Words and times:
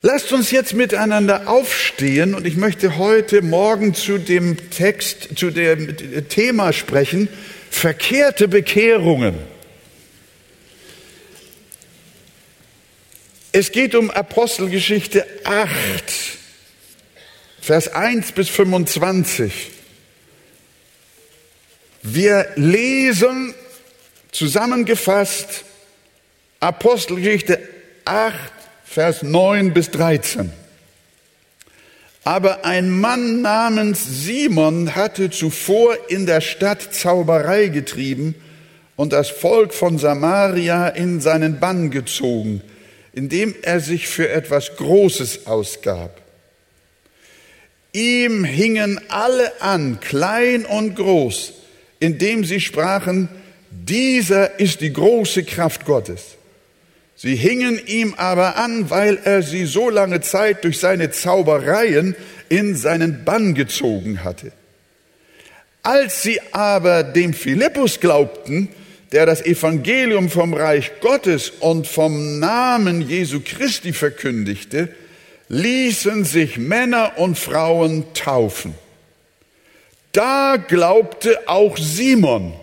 Lasst 0.00 0.30
uns 0.30 0.52
jetzt 0.52 0.74
miteinander 0.74 1.48
aufstehen 1.48 2.36
und 2.36 2.46
ich 2.46 2.56
möchte 2.56 2.98
heute 2.98 3.42
Morgen 3.42 3.94
zu 3.94 4.18
dem 4.18 4.70
Text, 4.70 5.36
zu 5.36 5.50
dem 5.50 6.28
Thema 6.28 6.72
sprechen, 6.72 7.28
verkehrte 7.68 8.46
Bekehrungen. 8.46 9.34
Es 13.50 13.72
geht 13.72 13.96
um 13.96 14.12
Apostelgeschichte 14.12 15.26
8, 15.42 15.68
Vers 17.60 17.88
1 17.88 18.30
bis 18.30 18.48
25. 18.50 19.52
Wir 22.04 22.52
lesen 22.54 23.52
zusammengefasst 24.30 25.64
Apostelgeschichte 26.60 27.68
8, 28.04 28.57
Vers 28.90 29.22
9 29.22 29.74
bis 29.74 29.90
13. 29.90 30.50
Aber 32.24 32.64
ein 32.64 32.90
Mann 32.90 33.42
namens 33.42 34.24
Simon 34.24 34.96
hatte 34.96 35.28
zuvor 35.28 35.94
in 36.08 36.24
der 36.24 36.40
Stadt 36.40 36.94
Zauberei 36.94 37.68
getrieben 37.68 38.34
und 38.96 39.12
das 39.12 39.28
Volk 39.28 39.74
von 39.74 39.98
Samaria 39.98 40.88
in 40.88 41.20
seinen 41.20 41.60
Bann 41.60 41.90
gezogen, 41.90 42.62
indem 43.12 43.54
er 43.60 43.80
sich 43.80 44.08
für 44.08 44.30
etwas 44.30 44.76
Großes 44.76 45.46
ausgab. 45.46 46.22
Ihm 47.92 48.42
hingen 48.42 48.98
alle 49.10 49.60
an, 49.60 50.00
klein 50.00 50.64
und 50.64 50.96
groß, 50.96 51.52
indem 52.00 52.42
sie 52.42 52.60
sprachen, 52.60 53.28
dieser 53.70 54.58
ist 54.58 54.80
die 54.80 54.94
große 54.94 55.44
Kraft 55.44 55.84
Gottes. 55.84 56.37
Sie 57.20 57.34
hingen 57.34 57.80
ihm 57.84 58.14
aber 58.16 58.56
an, 58.58 58.90
weil 58.90 59.18
er 59.24 59.42
sie 59.42 59.66
so 59.66 59.90
lange 59.90 60.20
Zeit 60.20 60.62
durch 60.62 60.78
seine 60.78 61.10
Zaubereien 61.10 62.14
in 62.48 62.76
seinen 62.76 63.24
Bann 63.24 63.54
gezogen 63.54 64.22
hatte. 64.22 64.52
Als 65.82 66.22
sie 66.22 66.40
aber 66.52 67.02
dem 67.02 67.34
Philippus 67.34 67.98
glaubten, 67.98 68.68
der 69.10 69.26
das 69.26 69.44
Evangelium 69.44 70.30
vom 70.30 70.54
Reich 70.54 70.92
Gottes 71.00 71.50
und 71.58 71.88
vom 71.88 72.38
Namen 72.38 73.02
Jesu 73.02 73.40
Christi 73.44 73.92
verkündigte, 73.92 74.88
ließen 75.48 76.24
sich 76.24 76.56
Männer 76.56 77.14
und 77.16 77.36
Frauen 77.36 78.04
taufen. 78.14 78.74
Da 80.12 80.54
glaubte 80.56 81.48
auch 81.48 81.76
Simon, 81.78 82.54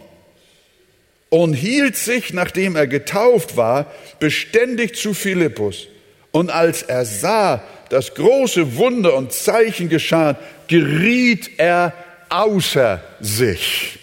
und 1.30 1.54
hielt 1.54 1.95
sich, 1.95 2.34
nachdem 2.34 2.76
er 2.76 2.88
getauft 2.88 3.58
war, 3.58 3.92
beständig 4.20 4.95
zu 4.95 5.14
Philippus. 5.14 5.88
Und 6.31 6.52
als 6.52 6.81
er 6.81 7.06
sah, 7.06 7.64
dass 7.90 8.14
große 8.14 8.76
Wunder 8.76 9.16
und 9.16 9.31
Zeichen 9.31 9.90
geschahen, 9.90 10.36
geriet 10.68 11.52
er 11.58 11.94
außer 12.30 13.02
sich. 13.20 14.00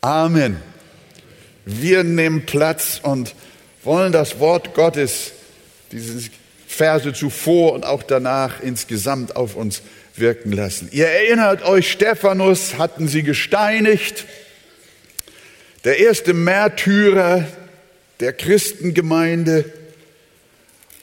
Amen. 0.00 0.56
Wir 1.64 2.04
nehmen 2.04 2.46
Platz 2.46 3.00
und 3.02 3.34
wollen 3.82 4.12
das 4.12 4.38
Wort 4.38 4.74
Gottes, 4.74 5.32
diese 5.92 6.30
Verse 6.66 7.12
zuvor 7.12 7.72
und 7.72 7.84
auch 7.84 8.02
danach 8.02 8.60
insgesamt 8.60 9.36
auf 9.36 9.56
uns 9.56 9.82
wirken 10.16 10.52
lassen. 10.52 10.88
Ihr 10.92 11.06
erinnert 11.06 11.62
euch, 11.64 11.90
Stephanus 11.90 12.78
hatten 12.78 13.08
sie 13.08 13.22
gesteinigt 13.22 14.24
der 15.84 15.98
erste 15.98 16.34
Märtyrer 16.34 17.46
der 18.20 18.32
Christengemeinde. 18.32 19.64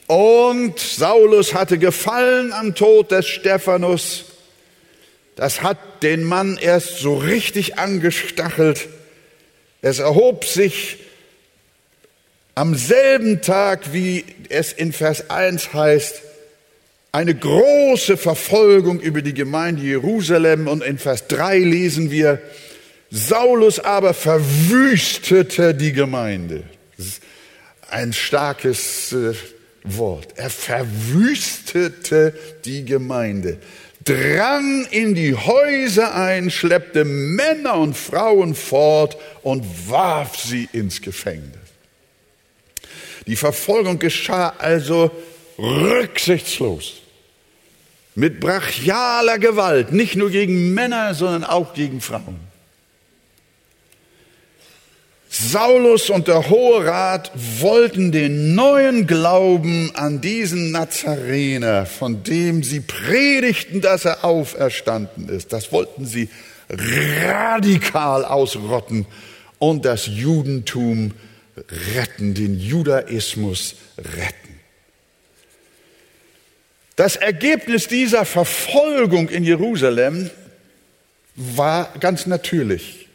Und 0.08 0.80
Saulus 0.80 1.53
hatte 1.53 1.78
gefallen 1.78 2.53
am 2.53 2.75
Tod 2.75 3.11
des 3.11 3.28
Stephanus. 3.28 4.25
Das 5.36 5.61
hat 5.61 5.78
den 6.03 6.23
Mann 6.23 6.58
erst 6.58 7.00
so 7.00 7.16
richtig 7.16 7.78
angestachelt. 7.78 8.87
Es 9.82 9.99
erhob 9.99 10.45
sich 10.45 10.99
am 12.55 12.73
selben 12.76 13.42
Tag, 13.42 13.93
wie 13.93 14.26
es 14.49 14.73
in 14.73 14.93
Vers 14.93 15.30
1 15.30 15.73
heißt, 15.73 16.21
eine 17.11 17.36
große 17.36 18.17
Verfolgung 18.17 18.99
über 18.99 19.21
die 19.21 19.33
Gemeinde 19.33 19.83
Jerusalem. 19.83 20.67
Und 20.67 20.83
in 20.83 20.98
Vers 20.98 21.27
3 21.27 21.60
lesen 21.60 22.10
wir, 22.11 22.42
Saulus 23.10 23.80
aber 23.80 24.14
verwüstete 24.14 25.73
die 25.73 25.94
Gemeinde. 25.94 26.64
Ein 27.90 28.12
starkes 28.12 29.14
äh, 29.14 29.34
Wort. 29.84 30.34
Er 30.36 30.50
verwüstete 30.50 32.34
die 32.66 32.84
Gemeinde, 32.84 33.60
drang 34.04 34.86
in 34.92 35.16
die 35.16 35.36
Häuser 35.36 36.14
ein, 36.14 36.52
schleppte 36.52 37.06
Männer 37.06 37.76
und 37.76 37.96
Frauen 37.96 38.56
fort 38.56 39.17
und 39.44 39.90
warf 39.90 40.36
sie 40.38 40.67
ins 40.73 41.02
Gefängnis. 41.02 41.56
Die 43.28 43.36
Verfolgung 43.36 44.00
geschah 44.00 44.54
also 44.58 45.12
rücksichtslos, 45.58 47.02
mit 48.16 48.40
brachialer 48.40 49.38
Gewalt, 49.40 49.92
nicht 49.92 50.16
nur 50.16 50.30
gegen 50.30 50.73
Männer, 50.73 51.14
sondern 51.14 51.44
auch 51.44 51.73
gegen 51.73 52.02
Frauen. 52.02 52.47
Saulus 55.39 56.09
und 56.09 56.27
der 56.27 56.49
Hohe 56.49 56.83
Rat 56.83 57.31
wollten 57.36 58.11
den 58.11 58.55
neuen 58.55 59.05
Glauben 59.05 59.92
an 59.93 60.20
diesen 60.20 60.71
Nazarener, 60.71 61.86
von 61.86 62.23
dem 62.23 62.64
sie 62.64 62.80
predigten, 62.80 63.80
dass 63.80 64.05
er 64.05 64.25
auferstanden 64.25 65.30
ist, 65.30 65.53
das 65.53 65.71
wollten 65.71 66.08
sie 66.08 66.30
radikal 66.70 68.25
ausrotten 68.25 69.05
und 69.59 69.86
das 69.86 70.08
Judentum 70.08 71.14
retten, 71.95 72.33
den 72.33 72.59
Judaismus 72.59 73.75
retten. 73.95 74.59
Das 76.95 77.15
Ergebnis 77.15 77.87
dieser 77.87 78.25
Verfolgung 78.25 79.30
in 79.30 79.43
Jerusalem 79.43 80.31
war 81.36 81.93
ganz 81.99 82.25
natürlich. 82.25 83.07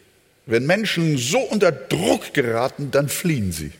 Wenn 0.47 0.66
Menschen 0.66 1.19
so 1.19 1.38
unter 1.38 1.70
Druck 1.70 2.34
geraten, 2.34 2.91
dann 2.91 3.08
fliehen 3.08 3.53
sie. 3.53 3.72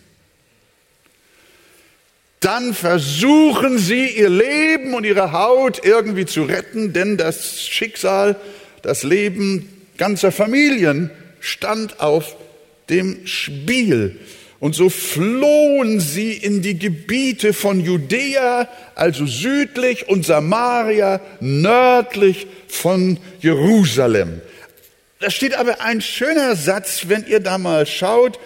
Dann 2.41 2.75
versuchen 2.75 3.79
sie 3.79 4.07
ihr 4.09 4.29
Leben 4.29 4.95
und 4.95 5.05
ihre 5.05 5.33
Haut 5.33 5.85
irgendwie 5.85 6.27
zu 6.27 6.43
retten, 6.43 6.93
denn 6.93 7.17
das 7.17 7.67
Schicksal, 7.69 8.37
das 8.83 9.05
Leben 9.05 9.69
ganzer 9.97 10.33
Familien 10.33 11.11
stand 11.39 12.01
auf 12.01 12.37
dem 12.91 13.27
Spiel. 13.27 14.19
Und 14.59 14.75
so 14.75 14.91
flohen 14.91 15.99
sie 15.99 16.33
in 16.33 16.63
die 16.63 16.79
Gebiete 16.79 17.53
von 17.53 17.81
Judäa, 17.81 18.69
also 18.95 19.27
südlich, 19.27 20.09
und 20.09 20.25
Samaria, 20.25 21.21
nördlich 21.41 22.47
von 22.69 23.19
Jerusalem. 23.41 24.41
Da 25.23 25.31
steht 25.31 25.55
aber 25.55 25.81
ein 25.81 26.01
schöner 26.01 26.57
Satz, 26.57 27.05
wenn 27.07 27.25
ihr 27.29 27.39
da 27.39 27.57
mal 27.57 27.87
schaut, 27.87 28.41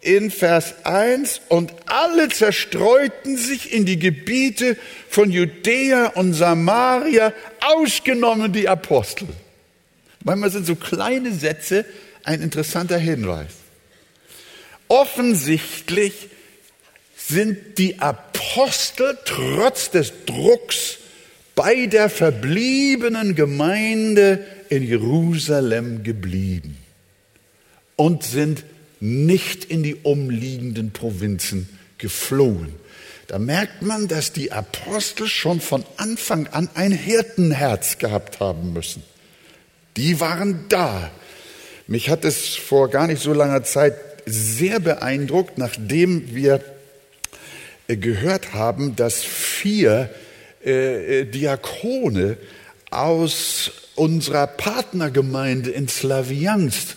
in 0.00 0.32
Vers 0.32 0.74
1, 0.82 1.42
und 1.48 1.72
alle 1.86 2.28
zerstreuten 2.30 3.36
sich 3.36 3.72
in 3.72 3.86
die 3.86 3.96
Gebiete 3.96 4.76
von 5.08 5.30
Judäa 5.30 6.08
und 6.08 6.34
Samaria, 6.34 7.32
ausgenommen 7.60 8.52
die 8.52 8.68
Apostel. 8.68 9.28
Manchmal 10.24 10.50
sind 10.50 10.66
so 10.66 10.74
kleine 10.74 11.32
Sätze 11.32 11.84
ein 12.24 12.42
interessanter 12.42 12.98
Hinweis. 12.98 13.52
Offensichtlich 14.88 16.28
sind 17.16 17.78
die 17.78 18.00
Apostel 18.00 19.16
trotz 19.24 19.92
des 19.92 20.12
Drucks 20.26 20.98
bei 21.54 21.86
der 21.86 22.10
verbliebenen 22.10 23.36
Gemeinde 23.36 24.44
in 24.70 24.82
Jerusalem 24.82 26.02
geblieben 26.02 26.76
und 27.96 28.22
sind 28.22 28.64
nicht 29.00 29.64
in 29.64 29.82
die 29.82 29.94
umliegenden 29.94 30.92
Provinzen 30.92 31.68
geflohen. 31.98 32.74
Da 33.26 33.38
merkt 33.38 33.82
man, 33.82 34.06
dass 34.06 34.32
die 34.32 34.52
Apostel 34.52 35.26
schon 35.26 35.60
von 35.60 35.84
Anfang 35.96 36.46
an 36.48 36.68
ein 36.74 36.92
Hirtenherz 36.92 37.98
gehabt 37.98 38.40
haben 38.40 38.72
müssen. 38.72 39.02
Die 39.96 40.20
waren 40.20 40.66
da. 40.68 41.10
Mich 41.88 42.08
hat 42.08 42.24
es 42.24 42.54
vor 42.54 42.88
gar 42.88 43.06
nicht 43.06 43.22
so 43.22 43.32
langer 43.32 43.64
Zeit 43.64 43.94
sehr 44.26 44.80
beeindruckt, 44.80 45.58
nachdem 45.58 46.34
wir 46.34 46.60
äh, 47.88 47.96
gehört 47.96 48.52
haben, 48.52 48.96
dass 48.96 49.22
vier 49.22 50.10
äh, 50.64 51.20
äh 51.20 51.24
Diakone 51.24 52.36
aus 52.90 53.72
unserer 53.96 54.46
Partnergemeinde 54.46 55.70
in 55.70 55.88
Slawiansk 55.88 56.96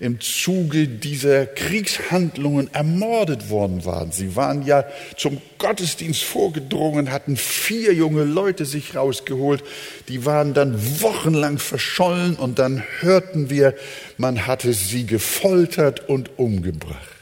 im 0.00 0.18
Zuge 0.18 0.88
dieser 0.88 1.44
Kriegshandlungen 1.44 2.72
ermordet 2.72 3.50
worden 3.50 3.84
waren. 3.84 4.12
Sie 4.12 4.34
waren 4.34 4.64
ja 4.64 4.84
zum 5.16 5.40
Gottesdienst 5.58 6.22
vorgedrungen, 6.22 7.12
hatten 7.12 7.36
vier 7.36 7.92
junge 7.92 8.24
Leute 8.24 8.64
sich 8.64 8.96
rausgeholt, 8.96 9.62
die 10.08 10.24
waren 10.24 10.54
dann 10.54 10.74
wochenlang 11.02 11.58
verschollen 11.58 12.36
und 12.36 12.58
dann 12.58 12.82
hörten 13.00 13.50
wir, 13.50 13.74
man 14.16 14.46
hatte 14.46 14.72
sie 14.72 15.04
gefoltert 15.04 16.08
und 16.08 16.38
umgebracht. 16.38 17.19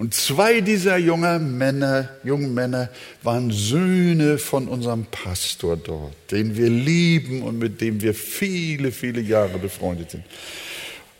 Und 0.00 0.14
zwei 0.14 0.62
dieser 0.62 0.96
jungen 0.96 1.58
Männer, 1.58 2.08
jungen 2.24 2.54
Männer 2.54 2.88
waren 3.22 3.50
Söhne 3.50 4.38
von 4.38 4.66
unserem 4.66 5.04
Pastor 5.04 5.76
dort, 5.76 6.14
den 6.30 6.56
wir 6.56 6.70
lieben 6.70 7.42
und 7.42 7.58
mit 7.58 7.82
dem 7.82 8.00
wir 8.00 8.14
viele, 8.14 8.92
viele 8.92 9.20
Jahre 9.20 9.58
befreundet 9.58 10.12
sind. 10.12 10.24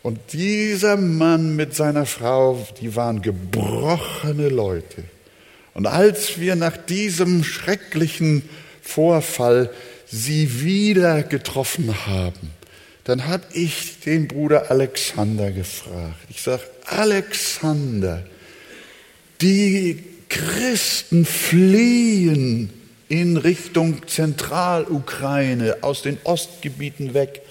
Und 0.01 0.17
dieser 0.33 0.97
Mann 0.97 1.55
mit 1.55 1.75
seiner 1.75 2.07
Frau, 2.07 2.67
die 2.81 2.95
waren 2.95 3.21
gebrochene 3.21 4.49
Leute. 4.49 5.03
Und 5.75 5.85
als 5.85 6.39
wir 6.39 6.55
nach 6.55 6.75
diesem 6.75 7.43
schrecklichen 7.43 8.49
Vorfall 8.81 9.69
sie 10.07 10.63
wieder 10.63 11.21
getroffen 11.21 12.07
haben, 12.07 12.49
dann 13.03 13.27
habe 13.27 13.43
ich 13.53 13.99
den 13.99 14.27
Bruder 14.27 14.71
Alexander 14.71 15.51
gefragt. 15.51 16.17
Ich 16.29 16.41
sage, 16.41 16.63
Alexander, 16.87 18.23
die 19.41 20.03
Christen 20.29 21.25
fliehen 21.25 22.69
in 23.09 23.37
Richtung 23.37 24.07
Zentralukraine 24.07 25.77
aus 25.81 26.01
den 26.01 26.17
Ostgebieten 26.23 27.13
weg 27.13 27.41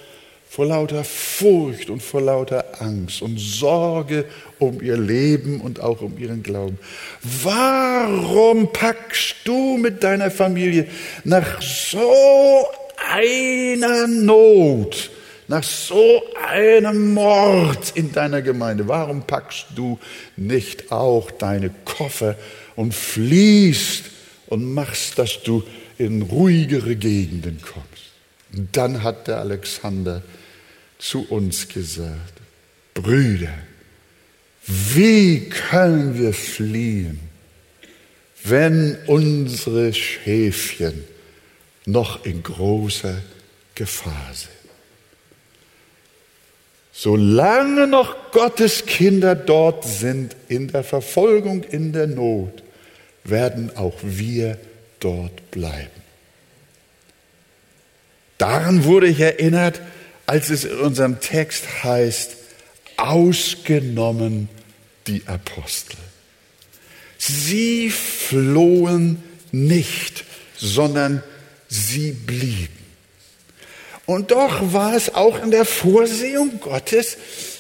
vor 0.49 0.67
lauter 0.67 1.05
Furcht 1.05 1.91
und 1.91 2.03
vor 2.03 2.23
lauter 2.23 2.83
Angst 2.83 3.23
und 3.23 3.39
Sorge 3.39 4.25
um 4.59 4.81
ihr 4.81 4.97
Leben 4.97 5.61
und 5.61 5.81
auch 5.81 6.01
um 6.01 6.19
ihren 6.19 6.43
Glauben. 6.43 6.79
Warum 7.23 8.73
packst 8.73 9.37
du 9.45 9.77
mit 9.77 10.03
deiner 10.03 10.31
Familie 10.31 10.89
nach 11.25 11.63
so 11.63 12.67
einer 13.13 14.07
Not, 14.07 15.11
nach 15.51 15.65
so 15.65 16.23
einem 16.49 17.13
Mord 17.13 17.91
in 17.97 18.13
deiner 18.13 18.41
Gemeinde, 18.41 18.87
warum 18.87 19.27
packst 19.27 19.67
du 19.75 19.99
nicht 20.37 20.93
auch 20.93 21.29
deine 21.33 21.71
Koffer 21.85 22.37
und 22.77 22.95
fliehst 22.95 24.05
und 24.47 24.73
machst, 24.73 25.19
dass 25.19 25.43
du 25.43 25.65
in 25.99 26.23
ruhigere 26.23 26.95
Gegenden 26.95 27.61
kommst? 27.61 28.13
Und 28.53 28.77
dann 28.77 29.03
hat 29.03 29.27
der 29.27 29.39
Alexander 29.41 30.23
zu 30.99 31.29
uns 31.29 31.67
gesagt, 31.67 32.35
Brüder, 32.95 33.55
wie 34.67 35.49
können 35.49 36.17
wir 36.17 36.33
fliehen, 36.33 37.19
wenn 38.45 38.97
unsere 39.09 39.93
Schäfchen 39.93 41.03
noch 41.87 42.25
in 42.25 42.41
großer 42.41 43.21
Gefahr 43.75 44.31
sind? 44.33 44.60
Solange 46.93 47.87
noch 47.87 48.33
Gottes 48.33 48.87
Kinder 48.87 49.35
dort 49.35 49.85
sind, 49.85 50.37
in 50.49 50.69
der 50.69 50.85
Verfolgung, 50.85 51.63
in 51.63 51.93
der 51.93 52.07
Not, 52.07 52.63
werden 53.25 53.77
auch 53.77 53.97
wir 54.03 54.59
dort 54.99 55.51
bleiben. 55.51 55.91
Daran 58.39 58.85
wurde 58.85 59.07
ich 59.07 59.21
erinnert, 59.21 59.81
als 60.27 60.51
es 60.51 60.65
in 60.65 60.79
unserem 60.79 61.21
Text 61.21 61.85
heißt, 61.85 62.37
ausgenommen 62.97 64.49
die 65.07 65.23
Apostel. 65.27 65.97
Sie 67.19 67.91
flohen 67.91 69.23
nicht, 69.53 70.25
sondern 70.57 71.23
sie 71.69 72.13
blieben. 72.13 72.80
Und 74.07 74.31
doch 74.31 74.73
war 74.73 74.95
es 74.97 75.15
auch 75.15 75.43
in 75.43 75.51
der 75.51 75.65
Vorsehung 75.65 76.61
Gottes, 76.61 77.17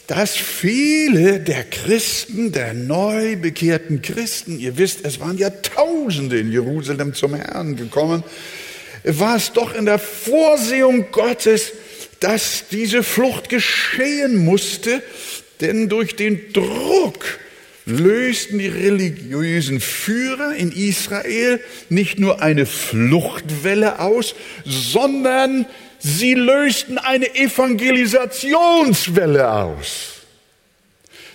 dass 0.06 0.34
viele 0.36 1.38
der 1.38 1.62
Christen, 1.62 2.50
der 2.50 2.74
neu 2.74 3.36
bekehrten 3.36 4.02
Christen, 4.02 4.58
ihr 4.58 4.76
wisst, 4.76 5.04
es 5.04 5.20
waren 5.20 5.38
ja 5.38 5.50
Tausende 5.50 6.40
in 6.40 6.50
Jerusalem 6.50 7.14
zum 7.14 7.34
Herrn 7.34 7.76
gekommen, 7.76 8.24
war 9.04 9.36
es 9.36 9.52
doch 9.52 9.74
in 9.74 9.86
der 9.86 10.00
Vorsehung 10.00 11.12
Gottes, 11.12 11.72
dass 12.18 12.64
diese 12.70 13.04
Flucht 13.04 13.48
geschehen 13.48 14.44
musste, 14.44 15.02
denn 15.60 15.88
durch 15.88 16.16
den 16.16 16.52
Druck 16.52 17.38
lösten 17.86 18.58
die 18.58 18.68
religiösen 18.68 19.80
Führer 19.80 20.54
in 20.54 20.72
Israel 20.72 21.60
nicht 21.88 22.18
nur 22.18 22.42
eine 22.42 22.66
Fluchtwelle 22.66 24.00
aus, 24.00 24.34
sondern 24.64 25.66
sie 26.00 26.34
lösten 26.34 26.98
eine 26.98 27.34
Evangelisationswelle 27.34 29.50
aus, 29.50 30.16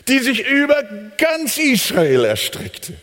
die 0.07 0.19
sich 0.19 0.45
über 0.45 0.83
ganz 1.17 1.57
Israel 1.57 2.25
erstreckte 2.25 2.93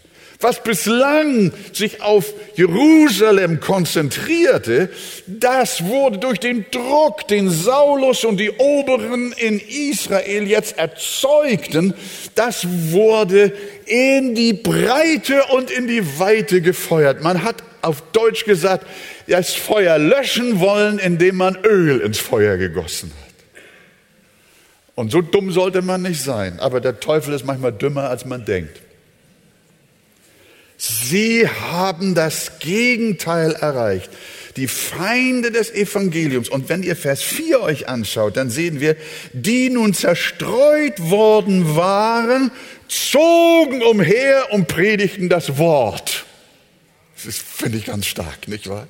was 0.42 0.62
bislang 0.62 1.52
sich 1.72 2.02
auf 2.02 2.32
Jerusalem 2.56 3.60
konzentrierte, 3.60 4.90
das 5.26 5.84
wurde 5.84 6.18
durch 6.18 6.40
den 6.40 6.66
Druck, 6.70 7.26
den 7.28 7.48
Saulus 7.48 8.24
und 8.24 8.38
die 8.38 8.50
Oberen 8.50 9.32
in 9.32 9.60
Israel 9.60 10.46
jetzt 10.46 10.78
erzeugten, 10.78 11.94
das 12.34 12.66
wurde 12.90 13.52
in 13.86 14.34
die 14.34 14.52
Breite 14.52 15.44
und 15.52 15.70
in 15.70 15.86
die 15.86 16.18
Weite 16.18 16.60
gefeuert. 16.60 17.22
Man 17.22 17.42
hat 17.42 17.62
auf 17.82 18.02
Deutsch 18.12 18.44
gesagt, 18.44 18.86
das 19.26 19.54
Feuer 19.54 19.98
löschen 19.98 20.60
wollen, 20.60 20.98
indem 20.98 21.36
man 21.36 21.56
Öl 21.64 22.00
ins 22.00 22.18
Feuer 22.18 22.56
gegossen 22.56 23.10
hat. 23.10 23.32
Und 24.94 25.10
so 25.10 25.22
dumm 25.22 25.50
sollte 25.52 25.82
man 25.82 26.02
nicht 26.02 26.22
sein, 26.22 26.60
aber 26.60 26.80
der 26.80 27.00
Teufel 27.00 27.34
ist 27.34 27.46
manchmal 27.46 27.72
dümmer, 27.72 28.10
als 28.10 28.24
man 28.24 28.44
denkt. 28.44 28.80
Sie 30.76 31.48
haben 31.48 32.14
das 32.14 32.58
Gegenteil 32.58 33.52
erreicht. 33.52 34.10
Die 34.56 34.66
Feinde 34.66 35.52
des 35.52 35.70
Evangeliums. 35.70 36.48
Und 36.48 36.68
wenn 36.68 36.82
ihr 36.82 36.96
Vers 36.96 37.22
4 37.22 37.60
euch 37.62 37.88
anschaut, 37.88 38.36
dann 38.36 38.50
sehen 38.50 38.80
wir, 38.80 38.96
die 39.32 39.70
nun 39.70 39.94
zerstreut 39.94 40.98
worden 40.98 41.76
waren, 41.76 42.50
zogen 42.88 43.82
umher 43.82 44.48
und 44.50 44.66
predigten 44.66 45.28
das 45.28 45.56
Wort. 45.56 46.26
Das 47.24 47.38
finde 47.38 47.78
ich 47.78 47.86
ganz 47.86 48.06
stark, 48.06 48.48
nicht 48.48 48.68
wahr? 48.68 48.88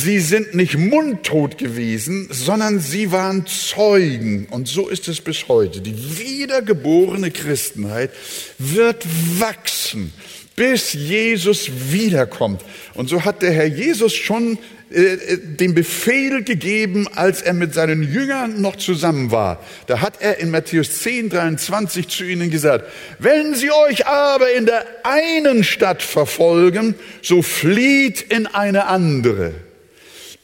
Sie 0.00 0.20
sind 0.20 0.54
nicht 0.54 0.78
mundtot 0.78 1.58
gewesen, 1.58 2.28
sondern 2.30 2.78
sie 2.78 3.10
waren 3.10 3.46
Zeugen. 3.46 4.46
Und 4.48 4.68
so 4.68 4.88
ist 4.88 5.08
es 5.08 5.20
bis 5.20 5.48
heute. 5.48 5.80
Die 5.80 6.18
wiedergeborene 6.18 7.32
Christenheit 7.32 8.12
wird 8.58 9.04
wachsen 9.40 10.12
bis 10.54 10.92
Jesus 10.92 11.70
wiederkommt. 11.90 12.62
Und 12.94 13.08
so 13.08 13.24
hat 13.24 13.42
der 13.42 13.52
Herr 13.52 13.66
Jesus 13.66 14.14
schon 14.14 14.58
äh, 14.90 15.02
äh, 15.02 15.38
den 15.38 15.72
Befehl 15.72 16.42
gegeben, 16.42 17.06
als 17.14 17.42
er 17.42 17.52
mit 17.52 17.74
seinen 17.74 18.02
Jüngern 18.02 18.60
noch 18.60 18.74
zusammen 18.74 19.30
war. 19.30 19.64
Da 19.86 20.00
hat 20.00 20.20
er 20.20 20.38
in 20.38 20.50
Matthäus 20.50 21.00
10, 21.00 21.30
23 21.30 22.08
zu 22.08 22.24
ihnen 22.24 22.50
gesagt, 22.50 22.86
wenn 23.20 23.54
sie 23.54 23.70
euch 23.70 24.06
aber 24.06 24.52
in 24.52 24.66
der 24.66 24.84
einen 25.04 25.62
Stadt 25.62 26.02
verfolgen, 26.02 26.96
so 27.22 27.42
flieht 27.42 28.20
in 28.20 28.46
eine 28.48 28.86
andere. 28.86 29.67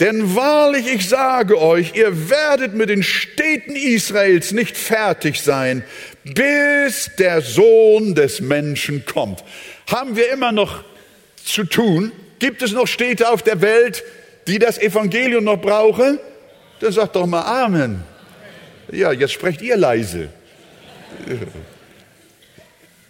Denn 0.01 0.35
wahrlich, 0.35 0.93
ich 0.93 1.09
sage 1.09 1.61
euch, 1.61 1.95
ihr 1.95 2.29
werdet 2.29 2.75
mit 2.75 2.89
den 2.89 3.05
Städten 3.05 3.77
Israels 3.77 4.51
nicht 4.51 4.77
fertig 4.77 5.41
sein, 5.41 5.85
bis 6.25 7.11
der 7.19 7.41
Sohn 7.43 8.15
des 8.15 8.41
Menschen 8.41 9.05
kommt. 9.05 9.45
Haben 9.89 10.17
wir 10.17 10.33
immer 10.33 10.51
noch 10.51 10.83
zu 11.45 11.65
tun? 11.65 12.11
Gibt 12.41 12.63
es 12.63 12.73
noch 12.73 12.89
Städte 12.89 13.29
auf 13.31 13.43
der 13.43 13.61
Welt, 13.61 14.03
die 14.49 14.59
das 14.59 14.79
Evangelium 14.79 15.45
noch 15.45 15.61
brauchen? 15.61 16.19
Dann 16.81 16.93
sagt 16.93 17.15
doch 17.15 17.27
mal 17.27 17.43
Amen. 17.43 18.03
Ja, 18.91 19.13
jetzt 19.13 19.33
sprecht 19.33 19.63
ihr 19.63 19.77
leise. 19.77 20.29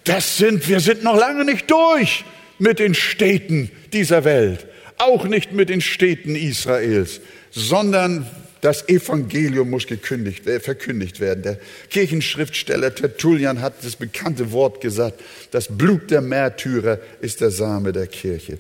Das 0.04 0.36
sind, 0.36 0.68
wir 0.68 0.80
sind 0.80 1.02
noch 1.02 1.16
lange 1.16 1.46
nicht 1.46 1.70
durch 1.70 2.24
mit 2.58 2.78
den 2.78 2.94
Städten 2.94 3.70
dieser 3.92 4.24
Welt. 4.24 4.66
Auch 4.98 5.24
nicht 5.24 5.52
mit 5.52 5.68
den 5.68 5.80
Städten 5.80 6.36
Israels, 6.36 7.20
sondern 7.50 8.26
das 8.64 8.88
Evangelium 8.88 9.68
muss 9.68 9.86
gekündigt, 9.86 10.46
äh, 10.46 10.58
verkündigt 10.58 11.20
werden. 11.20 11.42
Der 11.42 11.58
Kirchenschriftsteller 11.90 12.94
Tertullian 12.94 13.60
hat 13.60 13.74
das 13.84 13.96
bekannte 13.96 14.52
Wort 14.52 14.80
gesagt, 14.80 15.20
das 15.50 15.68
Blut 15.68 16.10
der 16.10 16.22
Märtyrer 16.22 16.98
ist 17.20 17.42
der 17.42 17.50
Same 17.50 17.92
der 17.92 18.06
Kirche. 18.06 18.58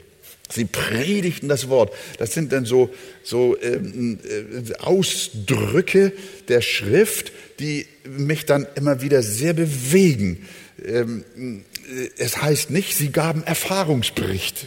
Sie 0.50 0.66
predigten 0.66 1.48
das 1.48 1.70
Wort. 1.70 1.94
Das 2.18 2.34
sind 2.34 2.52
dann 2.52 2.66
so, 2.66 2.90
so 3.22 3.56
ähm, 3.62 4.18
äh, 4.28 4.74
Ausdrücke 4.74 6.12
der 6.48 6.60
Schrift, 6.60 7.32
die 7.58 7.86
mich 8.04 8.44
dann 8.44 8.66
immer 8.74 9.00
wieder 9.00 9.22
sehr 9.22 9.54
bewegen. 9.54 10.46
Ähm, 10.84 11.24
äh, 11.34 12.10
es 12.18 12.42
heißt 12.42 12.70
nicht, 12.70 12.94
sie 12.94 13.10
gaben 13.10 13.42
Erfahrungsberichte. 13.42 14.66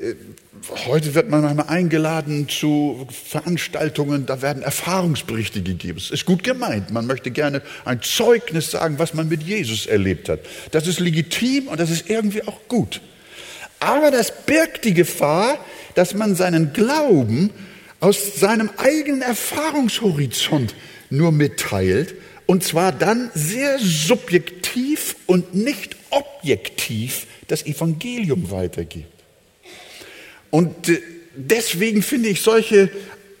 Äh, 0.00 0.14
heute 0.86 1.14
wird 1.14 1.30
man 1.30 1.42
manchmal 1.42 1.68
eingeladen 1.68 2.48
zu 2.48 3.06
Veranstaltungen, 3.10 4.26
da 4.26 4.42
werden 4.42 4.62
Erfahrungsberichte 4.62 5.62
gegeben. 5.62 5.98
Es 5.98 6.10
ist 6.10 6.24
gut 6.24 6.42
gemeint. 6.42 6.90
Man 6.90 7.06
möchte 7.06 7.30
gerne 7.30 7.62
ein 7.84 8.02
Zeugnis 8.02 8.70
sagen, 8.70 8.98
was 8.98 9.14
man 9.14 9.28
mit 9.28 9.42
Jesus 9.42 9.86
erlebt 9.86 10.28
hat. 10.28 10.40
Das 10.70 10.86
ist 10.86 11.00
legitim 11.00 11.68
und 11.68 11.80
das 11.80 11.90
ist 11.90 12.08
irgendwie 12.08 12.42
auch 12.42 12.60
gut. 12.68 13.00
Aber 13.78 14.10
das 14.10 14.44
birgt 14.44 14.84
die 14.84 14.94
Gefahr, 14.94 15.58
dass 15.94 16.14
man 16.14 16.34
seinen 16.34 16.72
Glauben 16.72 17.50
aus 18.00 18.36
seinem 18.36 18.70
eigenen 18.76 19.22
Erfahrungshorizont 19.22 20.74
nur 21.10 21.32
mitteilt 21.32 22.14
und 22.46 22.64
zwar 22.64 22.92
dann 22.92 23.30
sehr 23.34 23.78
subjektiv 23.78 25.16
und 25.26 25.54
nicht 25.54 25.96
objektiv 26.10 27.26
das 27.48 27.64
Evangelium 27.64 28.50
weitergibt. 28.50 29.19
Und 30.50 30.88
äh, 30.88 31.00
deswegen 31.34 32.02
finde 32.02 32.28
ich 32.28 32.42
solche 32.42 32.90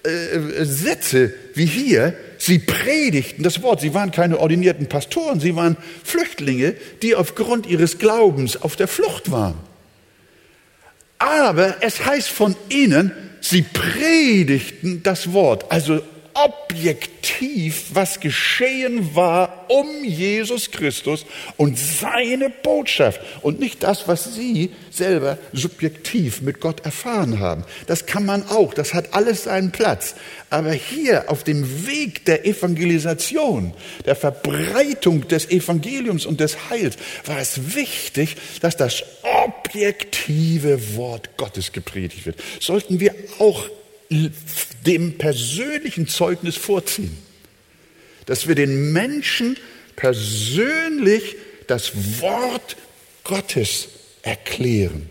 äh, 0.02 0.64
Sätze 0.64 1.34
wie 1.54 1.66
hier, 1.66 2.14
sie 2.38 2.58
predigten 2.58 3.42
das 3.42 3.62
Wort, 3.62 3.80
sie 3.80 3.92
waren 3.92 4.10
keine 4.10 4.38
ordinierten 4.38 4.88
Pastoren, 4.88 5.40
sie 5.40 5.54
waren 5.56 5.76
Flüchtlinge, 6.04 6.74
die 7.02 7.14
aufgrund 7.14 7.66
ihres 7.66 7.98
Glaubens 7.98 8.56
auf 8.56 8.76
der 8.76 8.88
Flucht 8.88 9.30
waren. 9.30 9.58
Aber 11.18 11.76
es 11.82 12.04
heißt 12.04 12.28
von 12.28 12.56
ihnen, 12.70 13.12
sie 13.42 13.62
predigten 13.62 15.02
das 15.02 15.32
Wort, 15.34 15.70
also 15.70 16.00
objektiv, 16.34 17.86
was 17.92 18.20
geschehen 18.20 19.14
war 19.14 19.66
um 19.68 20.04
Jesus 20.04 20.70
Christus 20.70 21.26
und 21.56 21.78
seine 21.78 22.50
Botschaft 22.50 23.20
und 23.42 23.60
nicht 23.60 23.82
das, 23.82 24.08
was 24.08 24.34
Sie 24.34 24.70
selber 24.90 25.38
subjektiv 25.52 26.42
mit 26.42 26.60
Gott 26.60 26.84
erfahren 26.84 27.38
haben. 27.38 27.64
Das 27.86 28.06
kann 28.06 28.26
man 28.26 28.46
auch, 28.48 28.74
das 28.74 28.94
hat 28.94 29.14
alles 29.14 29.44
seinen 29.44 29.70
Platz. 29.70 30.14
Aber 30.50 30.72
hier 30.72 31.30
auf 31.30 31.44
dem 31.44 31.86
Weg 31.86 32.24
der 32.24 32.44
Evangelisation, 32.46 33.72
der 34.04 34.16
Verbreitung 34.16 35.28
des 35.28 35.50
Evangeliums 35.50 36.26
und 36.26 36.40
des 36.40 36.70
Heils 36.70 36.96
war 37.24 37.38
es 37.38 37.74
wichtig, 37.76 38.36
dass 38.60 38.76
das 38.76 39.04
objektive 39.22 40.96
Wort 40.96 41.36
Gottes 41.36 41.72
gepredigt 41.72 42.26
wird. 42.26 42.42
Sollten 42.58 43.00
wir 43.00 43.14
auch 43.38 43.68
dem 44.86 45.18
persönlichen 45.18 46.08
Zeugnis 46.08 46.56
vorziehen. 46.56 47.16
Dass 48.26 48.48
wir 48.48 48.54
den 48.54 48.92
Menschen 48.92 49.56
persönlich 49.96 51.36
das 51.66 52.20
Wort 52.20 52.76
Gottes 53.24 53.88
erklären 54.22 55.08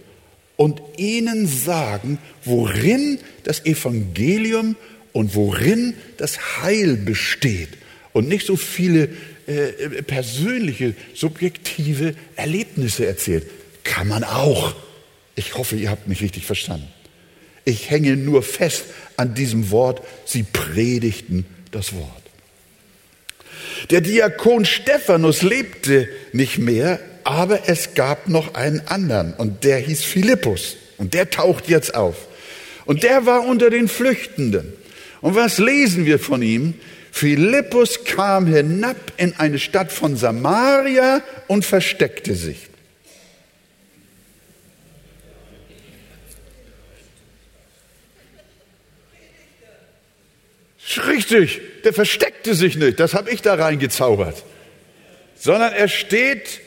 und 0.58 0.82
ihnen 0.98 1.48
sagen, 1.48 2.18
worin 2.44 3.20
das 3.44 3.66
Evangelium 3.66 4.76
und 5.14 5.36
worin 5.36 5.94
das 6.18 6.62
Heil 6.62 6.98
besteht 6.98 7.70
und 8.14 8.28
nicht 8.28 8.46
so 8.46 8.56
viele 8.58 9.10
äh, 9.48 10.04
persönliche, 10.04 10.96
subjektive 11.14 12.16
Erlebnisse 12.36 13.06
erzählt. 13.06 13.48
Kann 13.84 14.08
man 14.08 14.24
auch. 14.24 14.76
Ich 15.36 15.56
hoffe, 15.56 15.78
ihr 15.78 15.90
habt 15.90 16.08
mich 16.08 16.22
richtig 16.22 16.46
verstanden. 16.46 16.88
Ich 17.70 17.92
hänge 17.92 18.18
nur 18.18 18.42
fest 18.42 18.86
an 19.16 19.36
diesem 19.36 19.70
Wort. 19.70 20.02
Sie 20.26 20.42
predigten 20.42 21.46
das 21.72 21.94
Wort. 21.94 22.10
Der 23.92 24.02
Diakon 24.02 24.66
Stephanus 24.66 25.44
lebte 25.44 26.10
nicht 26.34 26.58
mehr, 26.58 27.00
aber 27.24 27.70
es 27.70 27.94
gab 27.94 28.28
noch 28.28 28.56
einen 28.56 28.82
anderen 28.88 29.34
und 29.34 29.64
der 29.64 29.78
hieß 29.78 30.04
Philippus 30.04 30.78
und 30.98 31.14
der 31.14 31.30
taucht 31.30 31.70
jetzt 31.70 31.94
auf. 31.94 32.16
Und 32.86 33.04
der 33.04 33.28
war 33.28 33.46
unter 33.46 33.70
den 33.70 33.88
Flüchtenden. 33.88 34.74
Und 35.22 35.36
was 35.36 35.60
lesen 35.60 36.08
wir 36.08 36.18
von 36.18 36.42
ihm? 36.42 36.74
Philippus 37.12 38.04
kam 38.04 38.48
hinab 38.48 38.98
in 39.18 39.36
eine 39.38 39.60
Stadt 39.60 39.92
von 39.92 40.18
Samaria 40.18 41.22
und 41.48 41.66
versteckte 41.66 42.34
sich. 42.34 42.69
Richtig, 50.98 51.62
der 51.84 51.94
versteckte 51.94 52.56
sich 52.56 52.76
nicht, 52.76 53.00
das 53.00 53.14
habe 53.14 53.30
ich 53.30 53.42
da 53.42 53.54
reingezaubert, 53.54 54.44
sondern 55.36 55.74
er 55.74 55.88
steht 55.88 56.62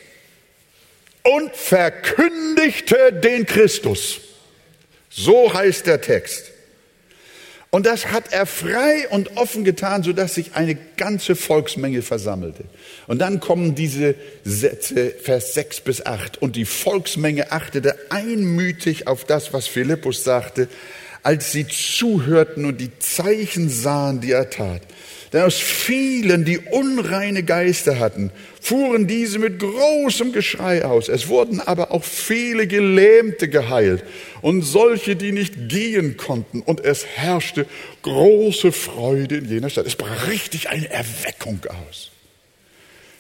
und 1.23 1.55
verkündigte 1.55 3.13
den 3.13 3.47
Christus. 3.47 4.21
So 5.11 5.53
heißt 5.53 5.87
der 5.87 6.01
Text. 6.01 6.53
Und 7.75 7.87
das 7.87 8.09
hat 8.09 8.35
er 8.35 8.45
frei 8.45 9.09
und 9.09 9.39
offen 9.39 9.65
getan, 9.65 10.03
sodass 10.03 10.35
sich 10.35 10.55
eine 10.55 10.75
ganze 10.75 11.35
Volksmenge 11.35 12.03
versammelte. 12.03 12.65
Und 13.07 13.19
dann 13.19 13.41
kommen 13.41 13.75
diese 13.75 14.15
Sätze, 14.45 15.11
Vers 15.11 15.55
6 15.55 15.81
bis 15.81 16.05
8. 16.05 16.37
Und 16.37 16.57
die 16.57 16.67
Volksmenge 16.67 17.51
achtete 17.51 17.97
einmütig 18.11 19.07
auf 19.07 19.25
das, 19.25 19.55
was 19.55 19.69
Philippus 19.69 20.23
sagte, 20.23 20.69
als 21.23 21.53
sie 21.53 21.67
zuhörten 21.67 22.65
und 22.65 22.81
die 22.81 22.99
Zeichen 22.99 23.69
sahen, 23.69 24.21
die 24.21 24.33
er 24.33 24.51
tat. 24.51 24.83
Denn 25.33 25.43
aus 25.43 25.59
vielen, 25.59 26.45
die 26.45 26.59
unreine 26.59 27.43
Geister 27.43 27.99
hatten, 27.99 28.31
fuhren 28.61 29.07
diese 29.07 29.39
mit 29.39 29.61
großem 29.61 30.33
Geschrei 30.33 30.85
aus. 30.85 31.09
Es 31.09 31.29
wurden 31.29 31.61
aber 31.61 31.91
auch 31.91 32.05
viele 32.05 32.67
Gelähmte 32.67 33.49
geheilt 33.49 34.05
und 34.43 34.61
solche, 34.61 35.17
die 35.17 35.33
nicht 35.33 35.71
gehen 35.71 36.19
konnten. 36.19 36.61
Und 36.61 36.85
es 36.85 37.07
herrschte 37.07 37.67
große 38.03 38.73
Freude 38.73 39.39
in 39.39 39.49
jener 39.49 39.71
Stadt. 39.71 39.87
Es 39.87 39.97
brach 39.97 40.29
richtig 40.29 40.69
eine 40.69 40.91
Erweckung 40.91 41.61
aus. 41.87 42.11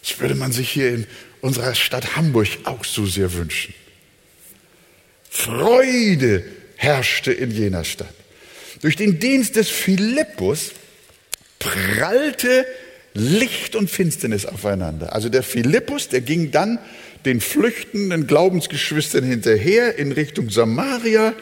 Das 0.02 0.20
würde 0.20 0.34
man 0.34 0.52
sich 0.52 0.68
hier 0.68 0.90
in 0.90 1.06
unserer 1.40 1.74
Stadt 1.74 2.16
Hamburg 2.16 2.48
auch 2.64 2.84
so 2.84 3.06
sehr 3.06 3.32
wünschen. 3.32 3.72
Freude 5.30 6.44
herrschte 6.82 7.32
in 7.32 7.50
jener 7.50 7.84
Stadt. 7.84 8.14
Durch 8.80 8.96
den 8.96 9.20
Dienst 9.20 9.56
des 9.56 9.68
Philippus 9.68 10.72
prallte 11.58 12.66
Licht 13.14 13.76
und 13.76 13.88
Finsternis 13.88 14.46
aufeinander. 14.46 15.14
Also 15.14 15.28
der 15.28 15.44
Philippus, 15.44 16.08
der 16.08 16.22
ging 16.22 16.50
dann 16.50 16.78
den 17.24 17.40
flüchtenden 17.40 18.26
Glaubensgeschwistern 18.26 19.22
hinterher 19.22 19.96
in 19.96 20.10
Richtung 20.10 20.50
Samaria 20.50 21.34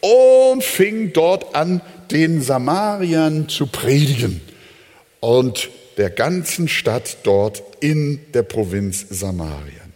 und 0.00 0.62
fing 0.62 1.12
dort 1.12 1.56
an, 1.56 1.80
den 2.12 2.40
Samariern 2.40 3.48
zu 3.48 3.66
predigen 3.66 4.42
und 5.18 5.70
der 5.96 6.10
ganzen 6.10 6.68
Stadt 6.68 7.16
dort 7.24 7.62
in 7.80 8.20
der 8.32 8.42
Provinz 8.42 9.06
Samarien. 9.10 9.92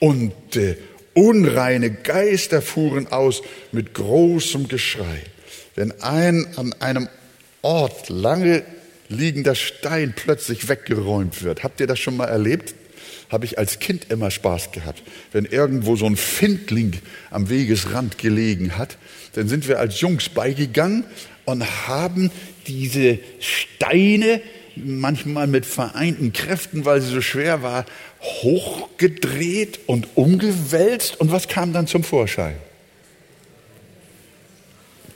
Und 0.00 0.56
äh, 0.56 0.76
Unreine 1.16 1.90
Geister 1.90 2.60
fuhren 2.60 3.08
aus 3.08 3.42
mit 3.72 3.94
großem 3.94 4.68
Geschrei. 4.68 5.22
Wenn 5.74 6.00
ein 6.02 6.46
an 6.56 6.74
einem 6.78 7.08
Ort 7.62 8.10
lange 8.10 8.62
liegender 9.08 9.54
Stein 9.54 10.14
plötzlich 10.14 10.68
weggeräumt 10.68 11.42
wird. 11.42 11.64
Habt 11.64 11.80
ihr 11.80 11.86
das 11.86 11.98
schon 11.98 12.16
mal 12.16 12.26
erlebt? 12.26 12.74
Habe 13.30 13.44
ich 13.44 13.58
als 13.58 13.78
Kind 13.78 14.10
immer 14.10 14.30
Spaß 14.30 14.72
gehabt. 14.72 15.02
Wenn 15.32 15.46
irgendwo 15.46 15.96
so 15.96 16.06
ein 16.06 16.16
Findling 16.16 16.92
am 17.30 17.48
Wegesrand 17.48 18.18
gelegen 18.18 18.76
hat, 18.76 18.98
dann 19.32 19.48
sind 19.48 19.68
wir 19.68 19.78
als 19.78 20.00
Jungs 20.00 20.28
beigegangen 20.28 21.04
und 21.44 21.88
haben 21.88 22.30
diese 22.66 23.18
Steine 23.40 24.40
manchmal 24.76 25.46
mit 25.46 25.64
vereinten 25.64 26.32
Kräften, 26.32 26.84
weil 26.84 27.00
sie 27.00 27.10
so 27.10 27.20
schwer 27.20 27.62
war, 27.62 27.86
hochgedreht 28.22 29.80
und 29.86 30.08
umgewälzt. 30.14 31.20
Und 31.20 31.32
was 31.32 31.48
kam 31.48 31.72
dann 31.72 31.86
zum 31.86 32.04
Vorschein? 32.04 32.56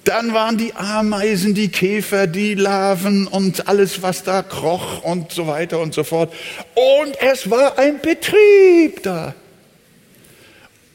Dann 0.05 0.33
waren 0.33 0.57
die 0.57 0.75
Ameisen, 0.75 1.55
die 1.55 1.69
Käfer, 1.69 2.27
die 2.27 2.55
Larven 2.55 3.27
und 3.27 3.69
alles, 3.69 4.03
was 4.03 4.25
da 4.25 4.43
kroch 4.43 5.05
und 5.05 5.31
so 5.31 5.47
weiter 5.47 5.79
und 5.79 5.95
so 5.95 6.05
fort. 6.05 6.33
Und 6.75 7.21
es 7.21 7.51
war 7.51 7.79
ein 7.79 8.01
Betrieb 8.01 9.03
da. 9.03 9.35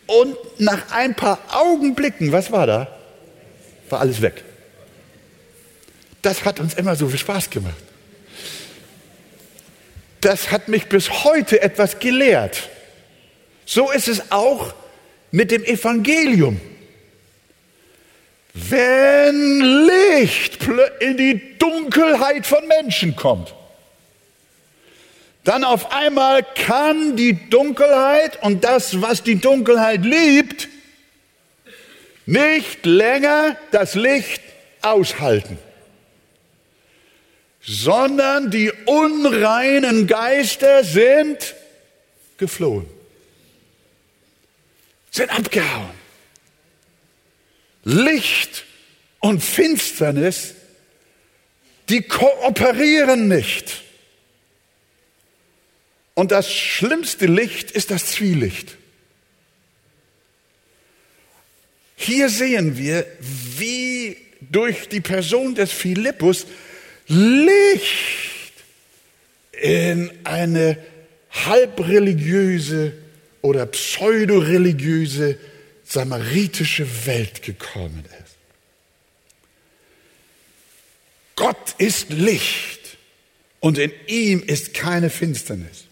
Und 0.08 0.36
nach 0.60 0.92
ein 0.92 1.16
paar 1.16 1.40
Augenblicken, 1.50 2.32
was 2.32 2.52
war 2.52 2.68
da? 2.68 2.88
War 3.90 4.02
alles 4.02 4.22
weg. 4.22 4.44
Das 6.22 6.44
hat 6.44 6.60
uns 6.60 6.74
immer 6.74 6.96
so 6.96 7.08
viel 7.08 7.20
Spaß 7.20 7.50
gemacht 7.50 7.85
das 10.26 10.50
hat 10.50 10.70
mich 10.70 10.88
bis 10.88 11.24
heute 11.24 11.62
etwas 11.62 12.00
gelehrt. 12.00 12.70
So 13.66 13.92
ist 13.92 14.08
es 14.08 14.32
auch 14.32 14.74
mit 15.30 15.52
dem 15.52 15.64
Evangelium. 15.64 16.60
Wenn 18.54 19.86
Licht 19.86 20.60
in 21.00 21.18
die 21.18 21.58
Dunkelheit 21.60 22.48
von 22.48 22.68
Menschen 22.68 23.16
kommt, 23.16 23.54
dann 25.44 25.64
auf 25.64 25.92
einmal 25.92 26.42
kann 26.42 27.16
die 27.16 27.50
Dunkelheit 27.50 28.42
und 28.42 28.64
das, 28.64 29.02
was 29.02 29.22
die 29.22 29.36
Dunkelheit 29.36 30.04
liebt, 30.04 30.70
nicht 32.26 32.84
länger 32.88 33.58
das 33.70 33.94
Licht 33.94 34.42
aushalten, 34.82 35.60
sondern 37.66 38.52
die 38.52 38.72
unreinen 38.86 40.08
Geister 40.08 40.84
sind 40.84 41.56
geflohen, 42.38 42.86
sind 45.10 45.30
abgehauen. 45.32 46.06
Licht 47.84 48.66
und 49.20 49.44
Finsternis, 49.44 50.54
die 51.90 52.02
kooperieren 52.02 53.28
nicht. 53.28 53.84
Und 56.14 56.32
das 56.32 56.52
schlimmste 56.52 57.26
Licht 57.26 57.72
ist 57.72 57.92
das 57.92 58.08
Zwielicht. 58.08 58.78
Hier 61.96 62.30
sehen 62.30 62.78
wir, 62.78 63.06
wie 63.20 64.18
durch 64.42 64.90
die 64.90 65.02
Person 65.02 65.56
des 65.56 65.72
Philippus 65.72 66.46
Licht 67.08 68.54
in 69.62 70.12
eine 70.24 70.78
halbreligiöse 71.32 72.94
oder 73.42 73.66
pseudoreligiöse 73.68 75.38
samaritische 75.84 76.88
Welt 77.06 77.44
gekommen 77.44 78.04
ist. 78.24 78.36
Gott 81.36 81.76
ist 81.78 82.10
Licht 82.10 82.98
und 83.60 83.78
in 83.78 83.92
ihm 84.08 84.42
ist 84.42 84.74
keine 84.74 85.10
Finsternis. 85.10 85.86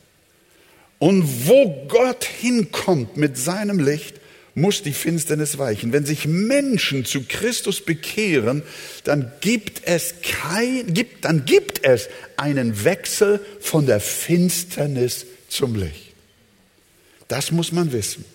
Und 1.00 1.48
wo 1.48 1.86
Gott 1.88 2.24
hinkommt 2.24 3.18
mit 3.18 3.38
seinem 3.38 3.80
Licht, 3.80 4.16
muss 4.56 4.84
die 4.84 4.94
Finsternis 4.94 5.58
weichen. 5.58 5.94
Wenn 5.94 6.06
sich 6.06 6.28
Menschen 6.28 7.06
zu 7.06 7.24
Christus 7.28 7.82
bekehren, 7.82 8.64
dann 9.04 9.32
gibt 9.42 9.82
es 9.86 10.16
kein, 10.22 10.94
gibt, 10.94 11.26
dann 11.26 11.46
gibt 11.46 11.84
es 11.84 12.10
einen 12.38 12.84
Wechsel 12.84 13.40
von 13.60 13.86
der 13.86 14.00
Finsternis 14.00 15.26
zum 15.50 15.76
Licht. 15.76 16.14
Das 17.28 17.52
muss 17.52 17.72
man 17.72 17.92
wissen. 17.92 18.26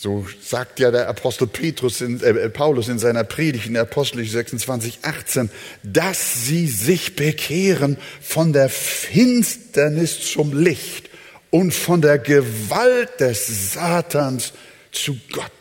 So 0.00 0.24
sagt 0.40 0.78
ja 0.78 0.92
der 0.92 1.08
Apostel 1.08 1.48
Petrus 1.48 2.00
in, 2.00 2.20
äh, 2.20 2.48
Paulus 2.50 2.86
in 2.86 3.00
seiner 3.00 3.24
Predigt 3.24 3.66
in 3.66 3.76
Apostel 3.76 4.24
26, 4.24 5.00
18, 5.02 5.50
dass 5.82 6.46
sie 6.46 6.68
sich 6.68 7.16
bekehren 7.16 7.96
von 8.20 8.52
der 8.52 8.68
Finsternis 8.68 10.20
zum 10.20 10.56
Licht 10.56 11.07
und 11.50 11.72
von 11.72 12.00
der 12.00 12.18
Gewalt 12.18 13.20
des 13.20 13.72
Satans 13.72 14.52
zu 14.92 15.18
Gott. 15.32 15.52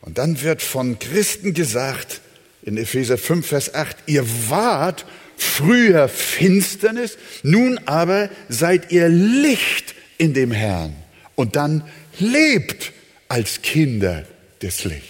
Und 0.00 0.18
dann 0.18 0.42
wird 0.42 0.62
von 0.62 0.98
Christen 0.98 1.54
gesagt, 1.54 2.20
in 2.62 2.76
Epheser 2.76 3.18
5, 3.18 3.46
Vers 3.46 3.74
8, 3.74 3.96
ihr 4.06 4.24
wart 4.48 5.04
früher 5.36 6.08
Finsternis, 6.08 7.18
nun 7.42 7.78
aber 7.86 8.30
seid 8.48 8.92
ihr 8.92 9.08
Licht 9.08 9.94
in 10.18 10.34
dem 10.34 10.52
Herrn. 10.52 10.94
Und 11.34 11.56
dann 11.56 11.88
lebt 12.18 12.92
als 13.28 13.62
Kinder 13.62 14.24
des 14.60 14.84
Lichts. 14.84 15.08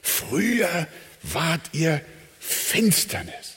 Früher 0.00 0.86
wart 1.22 1.62
ihr 1.72 2.00
Finsternis. 2.38 3.56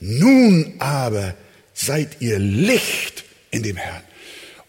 Nun 0.00 0.74
aber 0.80 1.34
seid 1.74 2.16
ihr 2.20 2.38
Licht 2.38 3.24
in 3.50 3.62
dem 3.62 3.76
Herrn. 3.76 4.02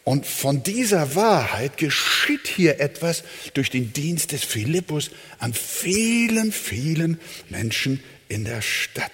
Und 0.03 0.27
von 0.27 0.61
dieser 0.61 1.15
Wahrheit 1.15 1.77
geschieht 1.77 2.47
hier 2.47 2.79
etwas 2.79 3.23
durch 3.55 3.71
den 3.71 3.91
Dienst 3.93 4.33
des 4.33 4.43
Philippus 4.43 5.09
an 5.39 5.53
vielen, 5.53 6.51
vielen 6.51 7.19
Menschen 7.49 8.03
in 8.27 8.45
der 8.45 8.61
Stadt. 8.61 9.11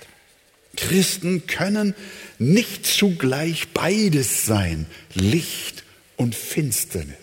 Christen 0.76 1.48
können 1.48 1.96
nicht 2.40 2.86
zugleich 2.86 3.70
beides 3.70 4.46
sein, 4.46 4.86
Licht 5.14 5.84
und 6.18 6.36
Finsternis. 6.36 7.16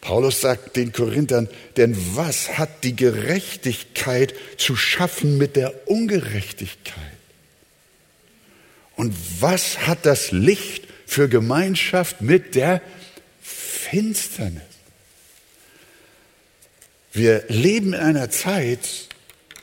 Paulus 0.00 0.40
sagt 0.40 0.76
den 0.76 0.92
Korinthern, 0.92 1.48
denn 1.76 1.96
was 2.14 2.56
hat 2.56 2.84
die 2.84 2.96
Gerechtigkeit 2.96 4.34
zu 4.56 4.74
schaffen 4.76 5.36
mit 5.36 5.56
der 5.56 5.88
Ungerechtigkeit? 5.88 7.19
Und 9.00 9.16
was 9.40 9.86
hat 9.86 10.04
das 10.04 10.30
Licht 10.30 10.84
für 11.06 11.30
Gemeinschaft 11.30 12.20
mit 12.20 12.54
der 12.54 12.82
Finsternis? 13.40 14.60
Wir 17.10 17.44
leben 17.48 17.94
in 17.94 18.00
einer 18.00 18.28
Zeit, 18.28 19.08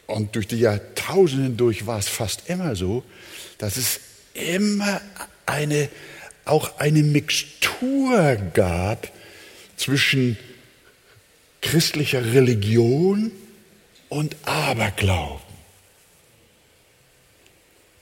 und 0.08 0.36
durch 0.36 0.47
die 0.47 0.58
Jahrtausende 0.58 1.43
hindurch 1.43 1.86
war 1.86 2.00
es 2.00 2.08
fast 2.08 2.50
immer 2.50 2.76
so, 2.76 3.04
dass 3.60 3.78
es 3.78 4.00
immer 4.34 5.02
eine, 5.45 5.88
auch 6.45 6.80
eine 6.80 7.04
Mixtur 7.04 8.38
gab 8.56 9.08
zwischen 9.76 10.36
christlicher 11.62 12.34
Religion 12.34 13.32
und 14.10 14.36
Aberglauben. 14.45 15.47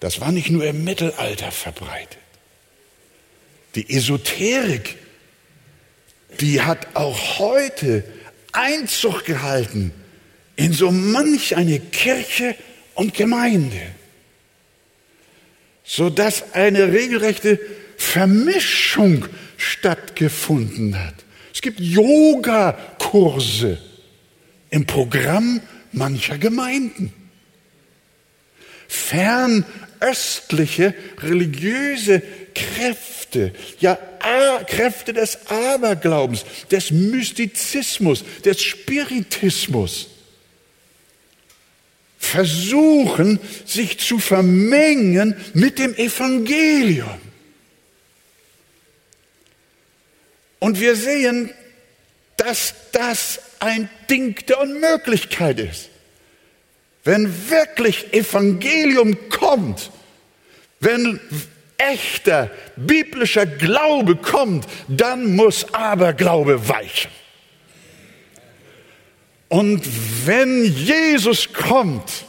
Das 0.05 0.21
war 0.21 0.31
nicht 0.31 0.51
nur 0.51 0.63
im 0.63 0.83
Mittelalter 0.83 1.51
verbreitet. 1.51 2.19
Die 3.73 3.89
Esoterik, 3.89 4.97
die 6.39 6.61
hat 6.61 6.95
auch 6.95 7.39
heute 7.39 8.03
Einzug 8.51 9.25
gehalten 9.25 9.91
in 10.57 10.73
so 10.73 10.91
manch 10.91 11.55
eine 11.55 11.79
Kirche 11.79 12.55
und 12.93 13.15
Gemeinde, 13.15 13.81
so 15.83 16.11
dass 16.11 16.53
eine 16.53 16.91
regelrechte 16.91 17.59
Vermischung 17.97 19.25
stattgefunden 19.57 21.03
hat. 21.03 21.15
Es 21.51 21.63
gibt 21.63 21.79
Yogakurse 21.79 23.79
im 24.69 24.85
Programm 24.85 25.61
mancher 25.93 26.37
Gemeinden. 26.37 27.11
Fernöstliche 29.99 30.93
religiöse 31.19 32.21
Kräfte, 32.53 33.53
ja 33.79 33.97
Kräfte 34.67 35.13
des 35.13 35.47
Aberglaubens, 35.47 36.45
des 36.71 36.91
Mystizismus, 36.91 38.23
des 38.43 38.61
Spiritismus 38.61 40.07
versuchen, 42.17 43.39
sich 43.65 43.99
zu 43.99 44.17
vermengen 44.17 45.35
mit 45.53 45.77
dem 45.77 45.93
Evangelium. 45.95 47.21
Und 50.59 50.79
wir 50.79 50.95
sehen, 50.95 51.51
dass 52.37 52.73
das 52.91 53.39
ein 53.59 53.89
Ding 54.09 54.43
der 54.47 54.59
Unmöglichkeit 54.61 55.59
ist. 55.59 55.89
Wenn 57.05 57.49
wirklich 57.49 58.13
Evangelium 58.13 59.29
kommt, 59.29 59.91
wenn 60.79 61.19
echter 61.77 62.49
biblischer 62.75 63.45
Glaube 63.45 64.15
kommt, 64.15 64.65
dann 64.87 65.35
muss 65.35 65.73
Aberglaube 65.73 66.67
weichen. 66.67 67.11
Und 69.49 69.83
wenn 70.25 70.65
Jesus 70.65 71.53
kommt, 71.53 72.25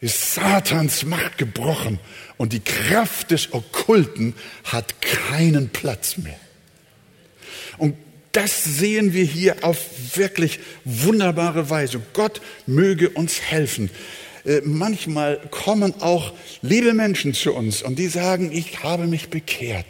ist 0.00 0.34
Satans 0.34 1.04
Macht 1.04 1.38
gebrochen 1.38 1.98
und 2.36 2.52
die 2.52 2.60
Kraft 2.60 3.30
des 3.30 3.52
Okkulten 3.54 4.34
hat 4.64 5.00
keinen 5.00 5.70
Platz 5.70 6.18
mehr. 6.18 6.38
Und 7.78 7.96
das 8.38 8.62
sehen 8.62 9.14
wir 9.14 9.24
hier 9.24 9.64
auf 9.64 9.84
wirklich 10.14 10.60
wunderbare 10.84 11.70
Weise. 11.70 12.00
Gott 12.12 12.40
möge 12.66 13.10
uns 13.10 13.40
helfen. 13.40 13.90
Äh, 14.44 14.60
manchmal 14.62 15.38
kommen 15.50 16.00
auch 16.00 16.32
liebe 16.62 16.94
Menschen 16.94 17.34
zu 17.34 17.52
uns 17.52 17.82
und 17.82 17.98
die 17.98 18.06
sagen, 18.06 18.52
ich 18.52 18.84
habe 18.84 19.08
mich 19.08 19.28
bekehrt. 19.28 19.86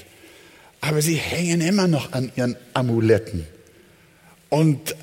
Aber 0.80 1.02
sie 1.02 1.16
hängen 1.16 1.60
immer 1.60 1.88
noch 1.88 2.12
an 2.12 2.32
ihren 2.36 2.56
Amuletten 2.72 3.46
und 4.48 4.96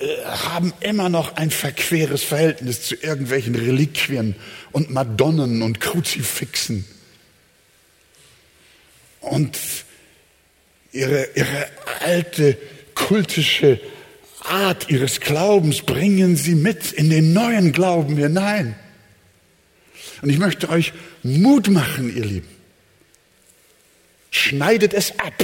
äh, 0.00 0.24
haben 0.24 0.72
immer 0.80 1.08
noch 1.08 1.36
ein 1.36 1.52
verqueres 1.52 2.24
Verhältnis 2.24 2.82
zu 2.82 2.96
irgendwelchen 2.96 3.54
Reliquien 3.54 4.34
und 4.72 4.90
Madonnen 4.90 5.62
und 5.62 5.78
Kruzifixen. 5.78 6.84
Und 9.20 9.56
ihre, 10.90 11.28
ihre 11.36 11.68
alte 12.00 12.58
kultische 13.08 13.80
Art 14.40 14.88
ihres 14.88 15.20
Glaubens 15.20 15.82
bringen 15.82 16.36
sie 16.36 16.54
mit 16.54 16.92
in 16.92 17.10
den 17.10 17.32
neuen 17.32 17.72
Glauben 17.72 18.16
hinein. 18.16 18.74
Und 20.22 20.30
ich 20.30 20.38
möchte 20.38 20.68
euch 20.68 20.92
Mut 21.22 21.68
machen, 21.68 22.14
ihr 22.14 22.24
Lieben. 22.24 22.48
Schneidet 24.30 24.94
es 24.94 25.18
ab. 25.18 25.34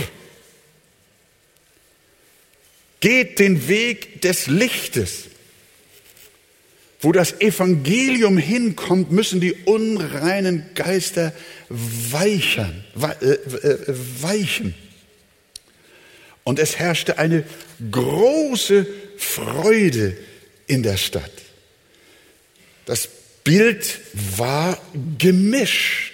Geht 3.00 3.38
den 3.38 3.68
Weg 3.68 4.22
des 4.22 4.46
Lichtes. 4.46 5.24
Wo 7.00 7.12
das 7.12 7.40
Evangelium 7.40 8.38
hinkommt, 8.38 9.12
müssen 9.12 9.40
die 9.40 9.52
unreinen 9.52 10.66
Geister 10.74 11.32
weichern, 11.68 12.84
äh, 13.20 13.32
äh, 13.32 13.94
weichen. 14.22 14.74
Und 16.46 16.60
es 16.60 16.78
herrschte 16.78 17.18
eine 17.18 17.42
große 17.90 18.86
Freude 19.18 20.16
in 20.68 20.84
der 20.84 20.96
Stadt. 20.96 21.32
Das 22.84 23.08
Bild 23.42 23.98
war 24.36 24.80
gemischt. 25.18 26.12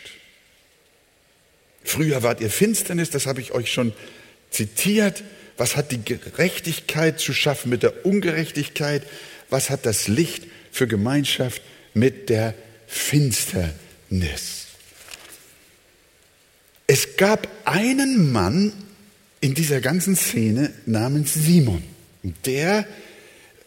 Früher 1.85 2.23
wart 2.23 2.41
ihr 2.41 2.49
Finsternis, 2.49 3.11
das 3.11 3.27
habe 3.27 3.43
ich 3.43 3.53
euch 3.53 3.71
schon 3.71 3.93
zitiert. 4.51 5.23
Was 5.59 5.77
hat 5.77 5.93
die 5.93 6.03
Gerechtigkeit 6.03 7.21
zu 7.21 7.35
schaffen 7.35 7.69
mit 7.69 7.83
der 7.83 8.07
Ungerechtigkeit? 8.07 9.03
Was 9.51 9.69
hat 9.69 9.85
das 9.85 10.09
Licht 10.09 10.45
für 10.71 10.87
Gemeinschaft 10.87 11.61
mit 11.93 12.31
der 12.31 12.55
Finsternis? 12.87 14.65
Es 16.87 17.19
gab 17.19 17.49
einen 17.67 18.33
Mann 18.33 18.73
in 19.43 19.55
dieser 19.55 19.81
ganzen 19.81 20.17
Szene 20.17 20.73
namens 20.87 21.35
Simon. 21.35 21.83
Der 22.47 22.87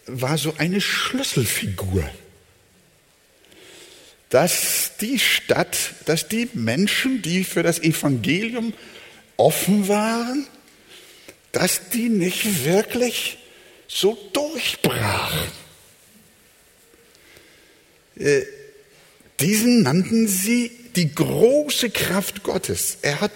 war 0.08 0.38
so 0.38 0.56
eine 0.58 0.80
Schlüsselfigur. 0.80 2.10
Dass 4.30 4.94
die 5.02 5.20
Stadt, 5.20 5.78
dass 6.06 6.30
die 6.30 6.50
Menschen, 6.54 7.22
die 7.22 7.44
für 7.44 7.62
das 7.62 7.80
Evangelium 7.80 8.74
offen 9.36 9.88
waren, 9.90 10.48
dass 11.52 11.90
die 11.90 12.10
nicht 12.10 12.64
wirklich 12.64 13.38
so 13.88 14.18
durchbrachen. 14.32 15.52
Äh, 18.18 18.44
diesen 19.42 19.84
nannten 19.84 20.30
sie 20.30 20.72
die 20.96 21.14
große 21.14 21.90
Kraft 21.90 22.44
Gottes. 22.44 22.98
Er 23.02 23.20
hat 23.20 23.32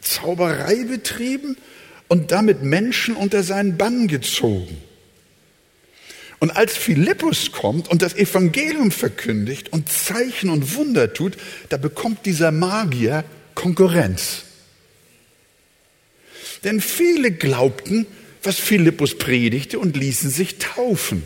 Zauberei 0.00 0.84
betrieben 0.84 1.56
und 2.08 2.32
damit 2.32 2.62
Menschen 2.62 3.16
unter 3.16 3.42
seinen 3.42 3.76
Bann 3.76 4.08
gezogen. 4.08 4.76
Und 6.40 6.50
als 6.50 6.76
Philippus 6.76 7.52
kommt 7.52 7.88
und 7.88 8.02
das 8.02 8.14
Evangelium 8.14 8.90
verkündigt 8.90 9.72
und 9.72 9.90
Zeichen 9.90 10.50
und 10.50 10.74
Wunder 10.74 11.14
tut, 11.14 11.36
da 11.70 11.76
bekommt 11.76 12.26
dieser 12.26 12.52
Magier 12.52 13.24
Konkurrenz. 13.54 14.42
Denn 16.64 16.80
viele 16.80 17.30
glaubten, 17.30 18.06
was 18.42 18.58
Philippus 18.58 19.16
predigte 19.16 19.78
und 19.78 19.96
ließen 19.96 20.30
sich 20.30 20.58
taufen. 20.58 21.22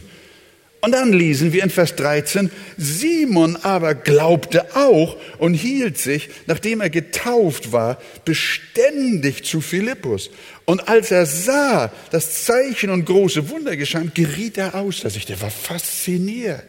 Und 0.81 0.93
dann 0.93 1.13
lesen 1.13 1.53
wir 1.53 1.65
in 1.65 1.71
Vers 1.71 1.97
13, 1.97 2.51
Simon 2.77 3.57
aber 3.57 3.97
glaubte 3.97 4.77
auch 4.77 5.17
und 5.39 5.55
hielt 5.55 5.99
sich, 5.99 6.29
nachdem 6.47 6.81
er 6.81 6.91
getauft 6.91 7.73
war, 7.73 8.01
beständig 8.25 9.45
zu 9.45 9.61
Philippus. 9.61 10.31
Und 10.69 10.87
als 10.87 11.11
er 11.11 11.25
sah, 11.25 11.91
dass 12.11 12.45
Zeichen 12.45 12.91
und 12.91 13.07
große 13.07 13.49
Wunder 13.49 13.75
geschahen, 13.75 14.13
geriet 14.13 14.59
er 14.59 14.75
außer 14.75 15.09
sich. 15.09 15.25
Der 15.25 15.41
war 15.41 15.51
fasziniert. 15.51 16.63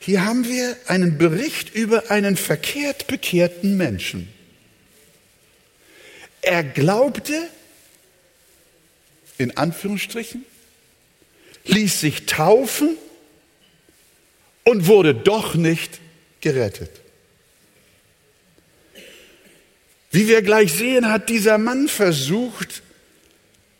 Hier 0.00 0.24
haben 0.24 0.44
wir 0.44 0.76
einen 0.88 1.16
Bericht 1.16 1.72
über 1.76 2.10
einen 2.10 2.36
verkehrt 2.36 3.06
bekehrten 3.06 3.76
Menschen. 3.76 4.28
Er 6.42 6.64
glaubte, 6.64 7.40
in 9.38 9.56
Anführungsstrichen, 9.56 10.44
ließ 11.66 12.00
sich 12.00 12.26
taufen 12.26 12.96
und 14.64 14.88
wurde 14.88 15.14
doch 15.14 15.54
nicht 15.54 16.00
gerettet. 16.40 17.03
Wie 20.14 20.28
wir 20.28 20.42
gleich 20.42 20.72
sehen, 20.72 21.10
hat 21.10 21.28
dieser 21.28 21.58
Mann 21.58 21.88
versucht, 21.88 22.84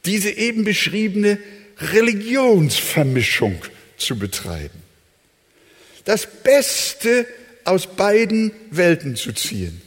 diese 0.04 0.30
eben 0.30 0.64
beschriebene 0.64 1.38
Religionsvermischung 1.78 3.62
zu 3.98 4.18
betreiben. 4.18 4.82
Das 6.04 6.26
Beste 6.26 7.24
aus 7.62 7.86
beiden 7.86 8.50
Welten 8.72 9.14
zu 9.14 9.32
ziehen. 9.32 9.80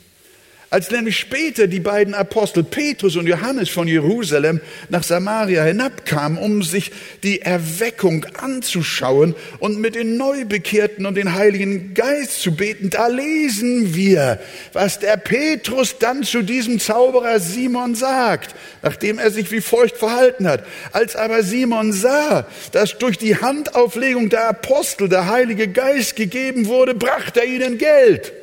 Als 0.69 0.91
nämlich 0.91 1.17
später 1.17 1.67
die 1.67 1.79
beiden 1.79 2.13
Apostel 2.13 2.61
Petrus 2.61 3.15
und 3.15 3.25
Johannes 3.25 3.69
von 3.69 3.87
Jerusalem 3.87 4.59
nach 4.89 5.03
Samaria 5.03 5.63
hinabkamen, 5.63 6.37
um 6.37 6.61
sich 6.61 6.91
die 7.23 7.41
Erweckung 7.41 8.25
anzuschauen 8.37 9.33
und 9.59 9.79
mit 9.79 9.95
den 9.95 10.17
Neubekehrten 10.17 11.05
und 11.05 11.15
den 11.15 11.35
Heiligen 11.35 11.93
Geist 11.93 12.41
zu 12.41 12.53
beten, 12.53 12.89
da 12.89 13.07
lesen 13.07 13.95
wir, 13.95 14.41
was 14.73 14.99
der 14.99 15.15
Petrus 15.15 15.99
dann 15.99 16.23
zu 16.23 16.41
diesem 16.41 16.81
Zauberer 16.81 17.39
Simon 17.39 17.95
sagt, 17.95 18.53
nachdem 18.81 19.19
er 19.19 19.31
sich 19.31 19.49
wie 19.51 19.61
feucht 19.61 19.95
verhalten 19.95 20.49
hat. 20.49 20.65
Als 20.91 21.15
aber 21.15 21.43
Simon 21.43 21.93
sah, 21.93 22.45
dass 22.73 22.97
durch 22.97 23.17
die 23.17 23.37
Handauflegung 23.37 24.27
der 24.29 24.49
Apostel 24.49 25.07
der 25.07 25.27
Heilige 25.27 25.69
Geist 25.69 26.17
gegeben 26.17 26.65
wurde, 26.65 26.93
brachte 26.93 27.39
er 27.39 27.45
ihnen 27.45 27.77
Geld 27.77 28.33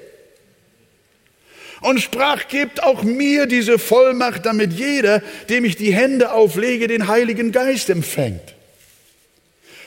und 1.85 2.01
sprach, 2.01 2.49
gebt 2.49 2.83
auch 2.83 3.03
mir 3.03 3.45
diese 3.45 3.79
Vollmacht, 3.79 4.47
damit 4.47 4.73
jeder, 4.73 5.23
dem 5.51 5.67
ich 5.67 5.77
die 5.77 5.93
Hände 5.93 6.33
auflege, 6.33 6.89
den 6.89 7.09
Heiligen 7.09 7.53
Geist 7.53 7.91
empfängt. 7.91 8.55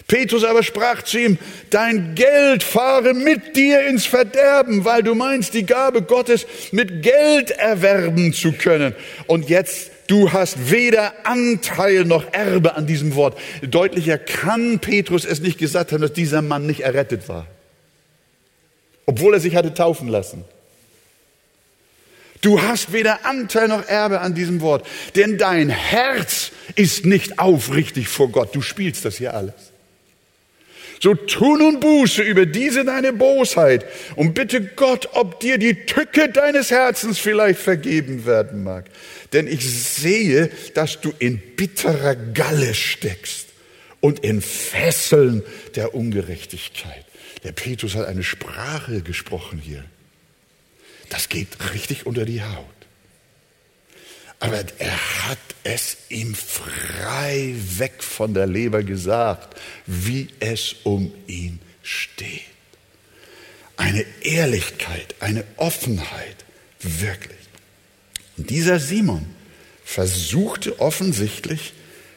Petrus 0.06 0.44
aber 0.44 0.62
sprach 0.62 1.02
zu 1.02 1.20
ihm, 1.20 1.40
dein 1.72 2.14
Geld 2.14 2.62
fahre 2.62 3.16
mit 3.16 3.56
dir 3.58 3.86
ins 3.88 4.06
Verderben, 4.06 4.86
weil 4.86 5.02
du 5.02 5.16
meinst, 5.16 5.56
die 5.56 5.66
Gabe 5.66 6.04
Gottes 6.04 6.46
mit 6.72 7.02
Geld 7.02 7.50
erwerben 7.50 8.32
zu 8.32 8.52
können. 8.52 8.94
Und 9.26 9.50
jetzt, 9.50 9.90
du 10.06 10.32
hast 10.32 10.70
weder 10.70 11.14
Anteil 11.24 12.06
noch 12.06 12.32
Erbe 12.32 12.76
an 12.76 12.86
diesem 12.86 13.16
Wort. 13.16 13.40
Deutlicher 13.64 14.20
kann 14.20 14.78
Petrus 14.80 15.26
es 15.26 15.42
nicht 15.42 15.58
gesagt 15.58 15.92
haben, 15.92 16.02
dass 16.02 16.14
dieser 16.14 16.44
Mann 16.44 16.68
nicht 16.68 16.82
errettet 16.82 17.28
war. 17.28 17.48
Obwohl 19.08 19.34
er 19.34 19.40
sich 19.40 19.56
hatte 19.56 19.74
taufen 19.74 20.08
lassen. 20.10 20.46
Du 22.42 22.62
hast 22.62 22.94
weder 22.94 23.26
Anteil 23.26 23.68
noch 23.68 23.88
Erbe 23.88 24.22
an 24.22 24.36
diesem 24.36 24.62
Wort, 24.62 24.88
denn 25.16 25.38
dein 25.38 25.70
Herz 25.70 26.52
ist 26.76 27.06
nicht 27.06 27.40
aufrichtig 27.40 28.08
vor 28.08 28.30
Gott. 28.30 28.56
Du 28.56 28.62
spielst 28.62 29.06
das 29.06 29.18
hier 29.18 29.34
alles. 29.34 29.54
So 31.00 31.14
tu 31.14 31.58
nun 31.58 31.80
Buße 31.80 32.24
über 32.24 32.46
diese 32.46 32.84
deine 32.84 33.14
Bosheit 33.14 33.86
und 34.16 34.34
bitte 34.34 34.62
Gott, 34.62 35.10
ob 35.14 35.40
dir 35.40 35.58
die 35.58 35.86
Tücke 35.86 36.30
deines 36.30 36.72
Herzens 36.72 37.20
vielleicht 37.20 37.60
vergeben 37.60 38.26
werden 38.26 38.64
mag. 38.64 38.86
Denn 39.34 39.48
ich 39.48 39.62
sehe, 39.70 40.50
dass 40.74 41.00
du 41.00 41.14
in 41.20 41.40
bitterer 41.56 42.16
Galle 42.16 42.74
steckst 42.74 43.48
und 44.00 44.20
in 44.20 44.42
Fesseln 44.42 45.44
der 45.76 45.94
Ungerechtigkeit. 45.94 47.06
Der 47.44 47.52
Petrus 47.52 47.96
hat 47.96 48.08
eine 48.08 48.24
Sprache 48.24 49.02
gesprochen 49.02 49.62
hier. 49.64 49.84
Das 51.10 51.30
geht 51.30 51.74
richtig 51.74 52.06
unter 52.06 52.26
die 52.26 52.44
Haut. 52.44 52.66
Aber 54.40 54.64
er 54.78 55.28
hat 55.28 55.38
es 55.64 55.98
ihm 56.10 56.36
frei 56.36 57.56
weg 57.78 58.04
von 58.04 58.34
der 58.34 58.46
Leber 58.46 58.84
gesagt, 58.84 59.60
wie 59.86 60.30
es 60.40 60.76
um 60.84 61.12
ihn 61.26 61.60
steht. 61.82 62.42
Eine 63.78 64.06
Ehrlichkeit, 64.22 65.16
eine 65.20 65.44
Offenheit, 65.58 66.46
wirklich. 66.80 67.38
Und 68.38 68.50
dieser 68.50 68.80
Simon 68.80 69.26
versuchte 69.84 70.80
offensichtlich, 70.80 71.74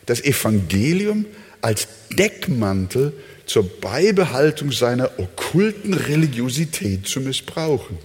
das 0.07 0.20
Evangelium 0.20 1.24
als 1.61 1.88
Deckmantel 2.11 3.12
zur 3.46 3.68
Beibehaltung 3.81 4.72
seiner 4.72 5.18
okkulten 5.18 5.94
Religiosität 5.94 7.07
zu 7.07 7.20
missbrauchen. 7.20 7.98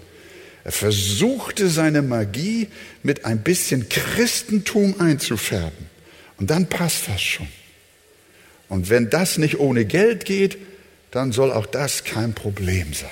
Er 0.66 0.72
versuchte 0.72 1.70
seine 1.70 2.02
Magie 2.02 2.70
mit 3.04 3.24
ein 3.24 3.44
bisschen 3.44 3.88
Christentum 3.88 5.00
einzufärben. 5.00 5.90
Und 6.38 6.50
dann 6.50 6.68
passt 6.68 7.08
das 7.08 7.22
schon. 7.22 7.48
Und 8.68 8.90
wenn 8.90 9.12
das 9.12 9.38
nicht 9.38 9.60
ohne 9.60 9.86
Geld 9.86 10.26
geht, 10.26 10.58
dann 11.12 11.32
soll 11.32 11.52
auch 11.52 11.68
das 11.68 12.04
kein 12.04 12.34
Problem 12.34 12.96
sein. 12.96 13.10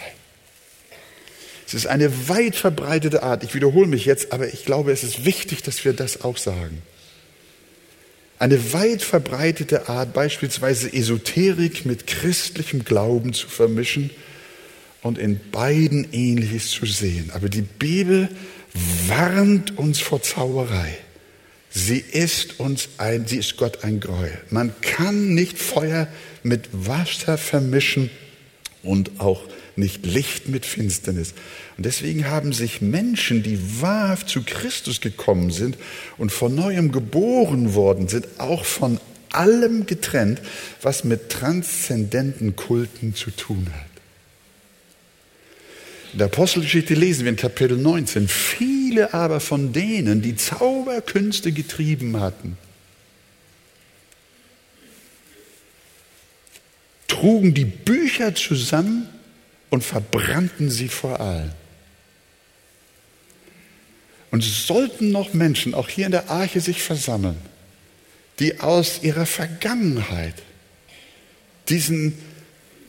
Es 1.68 1.76
ist 1.76 1.86
eine 1.86 2.28
weit 2.28 2.56
verbreitete 2.56 3.22
Art. 3.22 3.44
Ich 3.44 3.54
wiederhole 3.54 3.88
mich 3.88 4.06
jetzt, 4.06 4.34
aber 4.34 4.52
ich 4.52 4.66
glaube, 4.66 4.92
es 4.92 5.04
ist 5.04 5.24
wichtig, 5.24 5.62
dass 5.62 5.86
wir 5.86 5.94
das 5.94 6.22
auch 6.22 6.38
sagen. 6.38 6.82
Eine 8.40 8.74
weit 8.74 9.04
verbreitete 9.04 9.90
Art, 9.90 10.12
beispielsweise 10.12 10.92
Esoterik 10.92 11.86
mit 11.86 12.08
christlichem 12.08 12.84
Glauben 12.84 13.34
zu 13.34 13.48
vermischen 13.48 14.10
und 15.04 15.18
in 15.18 15.40
beiden 15.52 16.12
Ähnliches 16.12 16.72
zu 16.72 16.86
sehen. 16.86 17.30
Aber 17.34 17.50
die 17.50 17.62
Bibel 17.62 18.30
warnt 19.08 19.78
uns 19.78 20.00
vor 20.00 20.22
Zauberei. 20.22 20.98
Sie 21.70 22.00
ist 22.00 22.60
uns 22.60 22.90
ein, 22.98 23.28
sie 23.28 23.38
ist 23.38 23.58
Gott 23.58 23.84
ein 23.84 24.00
Gräuel. 24.00 24.40
Man 24.50 24.74
kann 24.82 25.34
nicht 25.34 25.58
Feuer 25.58 26.08
mit 26.44 26.70
Wasser 26.72 27.38
vermischen 27.38 28.10
und 28.84 29.20
auch 29.20 29.44
nicht 29.76 30.06
Licht 30.06 30.48
mit 30.48 30.66
Finsternis. 30.66 31.34
Und 31.78 31.86
deswegen 31.86 32.30
haben 32.30 32.54
sich 32.54 32.82
Menschen, 32.82 33.42
die 33.42 33.82
wahrhaft 33.82 34.30
zu 34.30 34.44
Christus 34.44 35.02
gekommen 35.02 35.52
sind 35.52 35.78
und 36.18 36.32
von 36.32 36.54
neuem 36.54 36.92
geboren 36.92 37.74
worden 37.74 38.08
sind, 38.08 38.28
auch 38.38 38.66
von 38.66 39.00
allem 39.32 39.88
getrennt, 39.88 40.42
was 40.82 41.04
mit 41.04 41.30
transzendenten 41.30 42.56
Kulten 42.56 43.16
zu 43.16 43.32
tun 43.32 43.68
hat. 43.74 43.93
In 46.14 46.20
der 46.20 46.28
Apostelgeschichte 46.28 46.94
lesen 46.94 47.26
wir 47.26 47.32
in 47.32 47.36
Kapitel 47.38 47.76
19, 47.76 48.28
viele 48.28 49.16
aber 49.16 49.40
von 49.40 49.74
denen, 49.74 50.22
die 50.22 50.36
Zauberkünste 50.36 51.52
getrieben 51.52 52.20
hatten, 52.20 52.56
trugen 57.08 57.56
die 57.56 57.66
Bücher 57.66 58.36
zusammen 58.36 59.10
und 59.72 59.84
verbrannten 59.84 60.70
sie 60.70 60.88
vor 60.88 61.20
allen. 61.20 61.52
Und 64.30 64.44
sollten 64.44 65.12
noch 65.12 65.34
Menschen, 65.34 65.74
auch 65.74 65.90
hier 65.90 66.06
in 66.06 66.12
der 66.12 66.30
Arche, 66.30 66.62
sich 66.62 66.84
versammeln, 66.84 67.38
die 68.38 68.60
aus 68.60 69.02
ihrer 69.02 69.26
Vergangenheit 69.26 70.36
diesen 71.70 72.16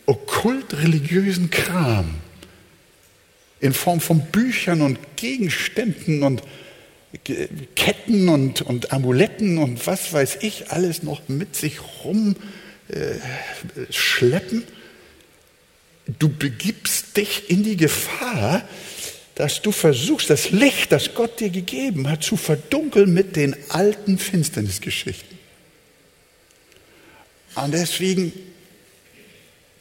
okkult-religiösen 0.04 1.48
Kram 1.48 2.16
in 3.64 3.72
Form 3.72 4.00
von 4.00 4.26
Büchern 4.26 4.82
und 4.82 4.98
Gegenständen 5.16 6.22
und 6.22 6.42
Ketten 7.74 8.28
und, 8.28 8.60
und 8.60 8.92
Amuletten 8.92 9.56
und 9.56 9.86
was 9.86 10.12
weiß 10.12 10.38
ich 10.42 10.70
alles 10.70 11.02
noch 11.02 11.30
mit 11.30 11.56
sich 11.56 11.78
rumschleppen. 12.04 14.62
Äh, 14.62 16.12
du 16.18 16.28
begibst 16.28 17.16
dich 17.16 17.48
in 17.48 17.62
die 17.62 17.78
Gefahr, 17.78 18.68
dass 19.34 19.62
du 19.62 19.72
versuchst, 19.72 20.28
das 20.28 20.50
Licht, 20.50 20.92
das 20.92 21.14
Gott 21.14 21.40
dir 21.40 21.48
gegeben 21.48 22.10
hat, 22.10 22.22
zu 22.22 22.36
verdunkeln 22.36 23.14
mit 23.14 23.34
den 23.34 23.56
alten 23.70 24.18
Finsternisgeschichten. 24.18 25.38
Und 27.54 27.72
deswegen, 27.72 28.30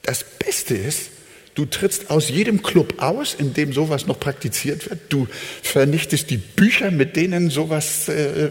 das 0.03 0.23
Beste 0.23 0.75
ist, 0.75 1.09
Du 1.55 1.65
trittst 1.65 2.09
aus 2.09 2.29
jedem 2.29 2.63
Club 2.63 2.95
aus, 2.97 3.35
in 3.35 3.53
dem 3.53 3.73
sowas 3.73 4.07
noch 4.07 4.19
praktiziert 4.19 4.89
wird. 4.89 4.99
Du 5.09 5.27
vernichtest 5.61 6.29
die 6.29 6.37
Bücher, 6.37 6.89
mit 6.89 7.15
denen 7.15 7.49
sowas, 7.51 8.09
äh, 8.09 8.49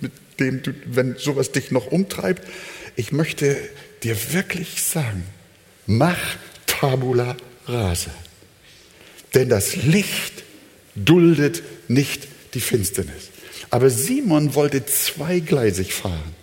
mit 0.00 0.12
dem 0.38 0.62
du, 0.62 0.72
wenn 0.86 1.16
sowas 1.16 1.50
dich 1.50 1.70
noch 1.70 1.88
umtreibt. 1.88 2.46
Ich 2.94 3.10
möchte 3.10 3.56
dir 4.04 4.16
wirklich 4.32 4.82
sagen, 4.82 5.24
mach 5.86 6.18
Tabula 6.66 7.36
rasa. 7.66 8.12
Denn 9.34 9.48
das 9.48 9.76
Licht 9.76 10.44
duldet 10.94 11.62
nicht 11.88 12.28
die 12.54 12.60
Finsternis. 12.60 13.30
Aber 13.70 13.90
Simon 13.90 14.54
wollte 14.54 14.84
zweigleisig 14.86 15.94
fahren. 15.94 16.34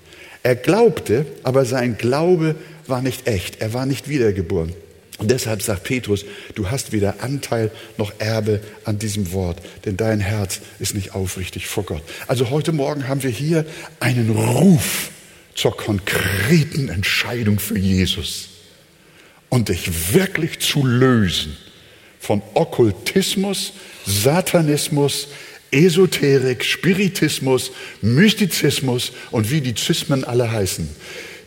Er 0.44 0.56
glaubte, 0.56 1.26
aber 1.44 1.66
sein 1.66 1.98
Glaube 1.98 2.56
war 2.88 3.02
nicht 3.02 3.28
echt. 3.28 3.62
Er 3.62 3.74
war 3.74 3.86
nicht 3.86 4.08
wiedergeboren. 4.08 4.74
Deshalb 5.20 5.64
sagt 5.64 5.84
Petrus, 5.84 6.26
du 6.54 6.70
hast 6.70 6.92
weder 6.92 7.24
Anteil 7.24 7.72
noch 7.98 8.14
Erbe 8.20 8.62
an 8.84 9.00
diesem 9.00 9.32
Wort, 9.34 9.62
denn 9.86 9.98
dein 9.98 10.20
Herz 10.20 10.62
ist 10.80 10.94
nicht 10.94 11.16
aufrichtig 11.16 11.68
vor 11.68 11.84
Gott. 11.84 12.04
Also 12.28 12.52
heute 12.52 12.72
Morgen 12.72 13.08
haben 13.08 13.24
wir 13.24 13.32
hier 13.32 13.66
einen 14.00 14.30
Ruf 14.30 15.10
zur 15.56 15.76
konkreten 15.76 16.90
Entscheidung 16.90 17.60
für 17.60 17.80
Jesus 17.80 18.50
und 19.50 19.70
dich 19.70 20.14
wirklich 20.14 20.60
zu 20.60 20.86
lösen 20.86 21.58
von 22.20 22.44
Okkultismus, 22.54 23.74
Satanismus, 24.06 25.30
Esoterik, 25.72 26.64
Spiritismus, 26.64 27.72
Mystizismus 28.02 29.12
und 29.32 29.50
wie 29.50 29.62
die 29.62 29.74
Zismen 29.74 30.24
alle 30.24 30.52
heißen. 30.52 30.88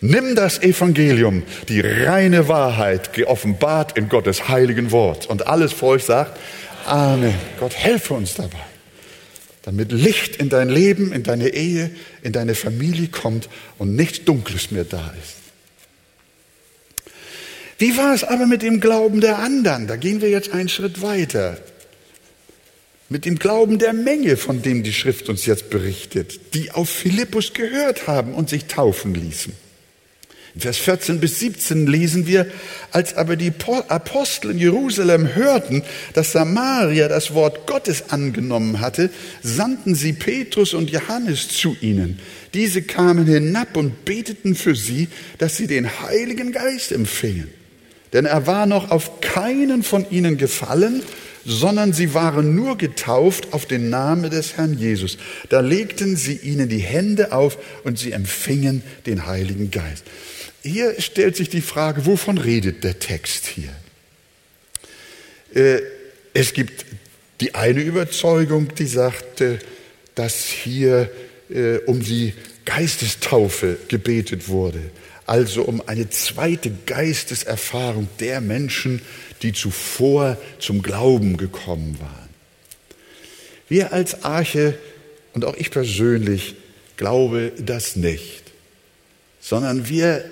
Nimm 0.02 0.34
das 0.34 0.62
Evangelium, 0.62 1.42
die 1.68 1.80
reine 1.80 2.48
Wahrheit, 2.48 3.12
geoffenbart 3.12 3.98
in 3.98 4.08
Gottes 4.08 4.48
heiligen 4.48 4.92
Wort. 4.92 5.26
Und 5.26 5.46
alles 5.46 5.72
vor 5.72 5.90
euch 5.90 6.04
sagt, 6.04 6.38
Amen. 6.86 7.34
Gott 7.58 7.74
helfe 7.74 8.14
uns 8.14 8.34
dabei, 8.34 8.64
damit 9.62 9.92
Licht 9.92 10.36
in 10.36 10.48
dein 10.48 10.70
Leben, 10.70 11.12
in 11.12 11.22
deine 11.22 11.48
Ehe, 11.48 11.90
in 12.22 12.32
deine 12.32 12.54
Familie 12.54 13.08
kommt 13.08 13.48
und 13.78 13.94
nichts 13.94 14.24
Dunkles 14.24 14.70
mehr 14.70 14.84
da 14.84 15.12
ist. 15.22 15.36
Wie 17.78 17.96
war 17.96 18.14
es 18.14 18.24
aber 18.24 18.46
mit 18.46 18.62
dem 18.62 18.80
Glauben 18.80 19.20
der 19.20 19.38
anderen? 19.38 19.86
Da 19.86 19.96
gehen 19.96 20.20
wir 20.20 20.30
jetzt 20.30 20.52
einen 20.52 20.68
Schritt 20.68 21.00
weiter. 21.00 21.58
Mit 23.08 23.24
dem 23.24 23.38
Glauben 23.38 23.78
der 23.78 23.92
Menge, 23.92 24.36
von 24.36 24.62
dem 24.62 24.82
die 24.82 24.92
Schrift 24.92 25.28
uns 25.28 25.46
jetzt 25.46 25.70
berichtet, 25.70 26.54
die 26.54 26.70
auf 26.70 26.88
Philippus 26.88 27.52
gehört 27.54 28.06
haben 28.06 28.34
und 28.34 28.50
sich 28.50 28.66
taufen 28.66 29.14
ließen. 29.14 29.52
Vers 30.60 30.78
14 30.78 31.20
bis 31.20 31.38
17 31.40 31.86
lesen 31.86 32.26
wir, 32.26 32.46
als 32.92 33.16
aber 33.16 33.36
die 33.36 33.52
Apostel 33.88 34.52
in 34.52 34.58
Jerusalem 34.58 35.34
hörten, 35.34 35.82
dass 36.14 36.32
Samaria 36.32 37.08
das 37.08 37.34
Wort 37.34 37.66
Gottes 37.66 38.10
angenommen 38.10 38.80
hatte, 38.80 39.10
sandten 39.42 39.94
sie 39.94 40.12
Petrus 40.12 40.74
und 40.74 40.90
Johannes 40.90 41.48
zu 41.48 41.76
ihnen. 41.80 42.18
Diese 42.54 42.82
kamen 42.82 43.26
hinab 43.26 43.76
und 43.76 44.04
beteten 44.04 44.54
für 44.54 44.74
sie, 44.74 45.08
dass 45.38 45.56
sie 45.56 45.66
den 45.66 45.88
Heiligen 46.02 46.52
Geist 46.52 46.92
empfingen. 46.92 47.48
Denn 48.12 48.24
er 48.24 48.46
war 48.46 48.66
noch 48.66 48.90
auf 48.90 49.20
keinen 49.20 49.82
von 49.82 50.04
ihnen 50.10 50.36
gefallen, 50.36 51.02
sondern 51.44 51.92
sie 51.92 52.12
waren 52.14 52.54
nur 52.54 52.76
getauft 52.76 53.52
auf 53.52 53.66
den 53.66 53.88
Namen 53.88 54.30
des 54.30 54.56
Herrn 54.56 54.76
Jesus. 54.76 55.16
Da 55.48 55.60
legten 55.60 56.16
sie 56.16 56.36
ihnen 56.36 56.68
die 56.68 56.78
Hände 56.78 57.32
auf 57.32 57.58
und 57.84 57.98
sie 57.98 58.12
empfingen 58.12 58.82
den 59.06 59.26
Heiligen 59.26 59.70
Geist. 59.70 60.04
Hier 60.62 61.00
stellt 61.00 61.36
sich 61.36 61.48
die 61.48 61.62
Frage, 61.62 62.04
wovon 62.06 62.38
redet 62.38 62.84
der 62.84 62.98
Text 62.98 63.46
hier? 63.46 63.74
Äh, 65.54 65.80
es 66.34 66.52
gibt 66.52 66.84
die 67.40 67.54
eine 67.54 67.80
Überzeugung, 67.80 68.74
die 68.74 68.86
sagte, 68.86 69.58
dass 70.14 70.44
hier 70.44 71.10
äh, 71.48 71.78
um 71.86 72.00
die 72.00 72.34
Geistestaufe 72.66 73.78
gebetet 73.88 74.48
wurde, 74.48 74.80
also 75.26 75.62
um 75.62 75.82
eine 75.88 76.10
zweite 76.10 76.70
Geisteserfahrung 76.86 78.08
der 78.20 78.40
Menschen, 78.40 79.00
die 79.42 79.52
zuvor 79.52 80.36
zum 80.58 80.82
Glauben 80.82 81.38
gekommen 81.38 81.98
waren. 82.00 82.28
Wir 83.68 83.92
als 83.92 84.24
Arche 84.24 84.78
und 85.32 85.44
auch 85.44 85.56
ich 85.56 85.70
persönlich 85.70 86.56
glaube 86.98 87.52
das 87.58 87.96
nicht, 87.96 88.42
sondern 89.40 89.88
wir 89.88 90.24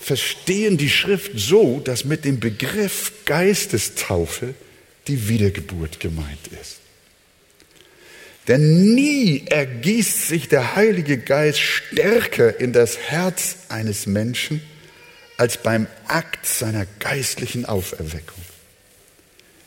verstehen 0.00 0.76
die 0.76 0.90
Schrift 0.90 1.32
so, 1.34 1.80
dass 1.80 2.04
mit 2.04 2.24
dem 2.24 2.40
Begriff 2.40 3.12
Geistestaufe 3.26 4.54
die 5.06 5.28
Wiedergeburt 5.28 6.00
gemeint 6.00 6.48
ist. 6.60 6.78
Denn 8.48 8.94
nie 8.94 9.44
ergießt 9.46 10.26
sich 10.28 10.48
der 10.48 10.74
Heilige 10.74 11.18
Geist 11.18 11.60
stärker 11.60 12.58
in 12.58 12.72
das 12.72 12.98
Herz 12.98 13.56
eines 13.68 14.06
Menschen 14.06 14.62
als 15.36 15.58
beim 15.58 15.86
Akt 16.08 16.46
seiner 16.46 16.86
geistlichen 16.98 17.64
Auferweckung. 17.64 18.42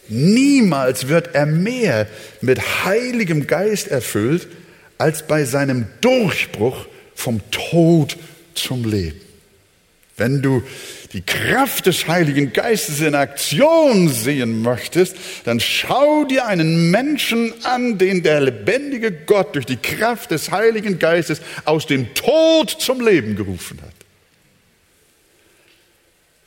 Niemals 0.09 1.07
wird 1.07 1.33
er 1.33 1.45
mehr 1.45 2.07
mit 2.41 2.83
heiligem 2.83 3.47
Geist 3.47 3.87
erfüllt 3.87 4.47
als 4.97 5.25
bei 5.27 5.45
seinem 5.45 5.87
Durchbruch 6.01 6.85
vom 7.15 7.41
Tod 7.51 8.17
zum 8.53 8.83
Leben. 8.89 9.22
Wenn 10.15 10.41
du 10.41 10.61
die 11.13 11.21
Kraft 11.21 11.87
des 11.87 12.07
Heiligen 12.07 12.53
Geistes 12.53 13.01
in 13.01 13.15
Aktion 13.15 14.09
sehen 14.09 14.61
möchtest, 14.61 15.15
dann 15.45 15.59
schau 15.59 16.25
dir 16.25 16.45
einen 16.45 16.91
Menschen 16.91 17.53
an, 17.63 17.97
den 17.97 18.21
der 18.21 18.41
lebendige 18.41 19.11
Gott 19.11 19.55
durch 19.55 19.65
die 19.65 19.77
Kraft 19.77 20.31
des 20.31 20.51
Heiligen 20.51 20.99
Geistes 20.99 21.41
aus 21.65 21.87
dem 21.87 22.13
Tod 22.13 22.69
zum 22.69 23.01
Leben 23.05 23.35
gerufen 23.35 23.79
hat. 23.81 23.93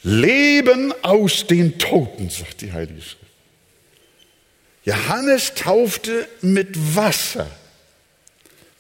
Leben 0.03 0.95
aus 1.03 1.47
den 1.47 1.79
Toten, 1.79 2.31
sagt 2.31 2.61
die 2.61 2.73
Heilige 2.73 3.03
Schrift. 3.03 3.17
Johannes 4.85 5.55
taufte 5.55 6.29
mit 6.43 6.95
Wasser 6.95 7.51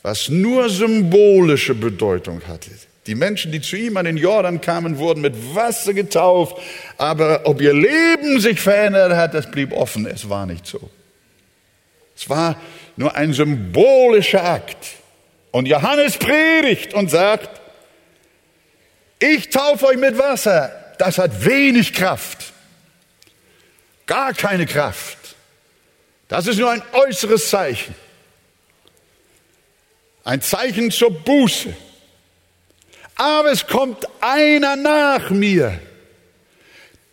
was 0.07 0.29
nur 0.29 0.71
symbolische 0.71 1.75
Bedeutung 1.75 2.41
hatte. 2.47 2.71
Die 3.07 3.15
Menschen, 3.15 3.53
die 3.53 3.61
zu 3.61 3.77
ihm 3.77 3.97
an 3.97 4.05
den 4.05 4.17
Jordan 4.17 4.61
kamen, 4.61 4.99
wurden 4.99 5.21
mit 5.21 5.55
Wasser 5.55 5.95
getauft, 5.95 6.57
aber 6.99 7.43
ob 7.45 7.61
ihr 7.61 7.73
Leben 7.73 8.41
sich 8.41 8.61
verändert 8.61 9.13
hat, 9.13 9.35
das 9.35 9.51
blieb 9.51 9.73
offen. 9.73 10.07
Es 10.07 10.29
war 10.29 10.47
nicht 10.47 10.67
so. 10.67 10.91
Es 12.17 12.29
war 12.29 12.61
nur 12.97 13.15
ein 13.15 13.33
symbolischer 13.33 14.45
Akt. 14.45 14.87
Und 15.53 15.67
Johannes 15.67 16.17
predigt 16.17 16.95
und 16.95 17.11
sagt, 17.11 17.61
ich 19.19 19.51
taufe 19.51 19.87
euch 19.87 19.97
mit 19.97 20.19
Wasser. 20.19 20.73
Das 20.99 21.19
hat 21.19 21.45
wenig 21.45 21.93
Kraft. 21.93 22.53
Gar 24.07 24.35
keine 24.35 24.67
Kraft. 24.67 25.19
Das 26.29 26.47
ist 26.47 26.59
nur 26.59 26.71
ein 26.71 26.83
äußeres 26.93 27.49
Zeichen. 27.49 27.95
Ein 30.25 30.43
Zeichen 30.43 30.91
zur 30.91 31.13
Buße. 31.13 31.75
Aber 33.17 33.51
es 33.51 33.67
kommt 33.67 34.07
einer 34.21 34.77
nach 34.77 35.31
mir. 35.31 35.79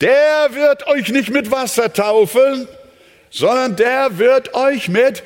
Der 0.02 0.50
wird 0.52 0.86
euch 0.88 1.10
nicht 1.10 1.30
mit 1.30 1.50
Wasser 1.50 1.92
taufen, 1.92 2.68
sondern 3.30 3.76
der 3.76 4.18
wird 4.18 4.54
euch 4.54 4.90
mit 4.90 5.24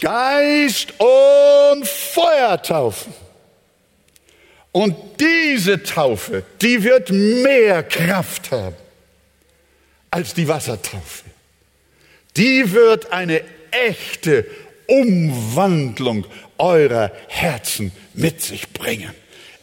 Geist 0.00 0.94
und 0.98 1.86
Feuer 1.86 2.60
taufen. 2.62 3.12
Und 4.72 4.94
diese 5.20 5.82
Taufe, 5.82 6.42
die 6.60 6.82
wird 6.82 7.10
mehr 7.10 7.82
Kraft 7.82 8.50
haben 8.50 8.76
als 10.10 10.34
die 10.34 10.48
Wassertaufe. 10.48 11.24
Die 12.36 12.72
wird 12.72 13.12
eine 13.12 13.42
echte 13.70 14.46
Umwandlung 14.86 16.26
eurer 16.58 17.10
Herzen 17.28 17.92
mit 18.14 18.42
sich 18.42 18.70
bringen. 18.72 19.14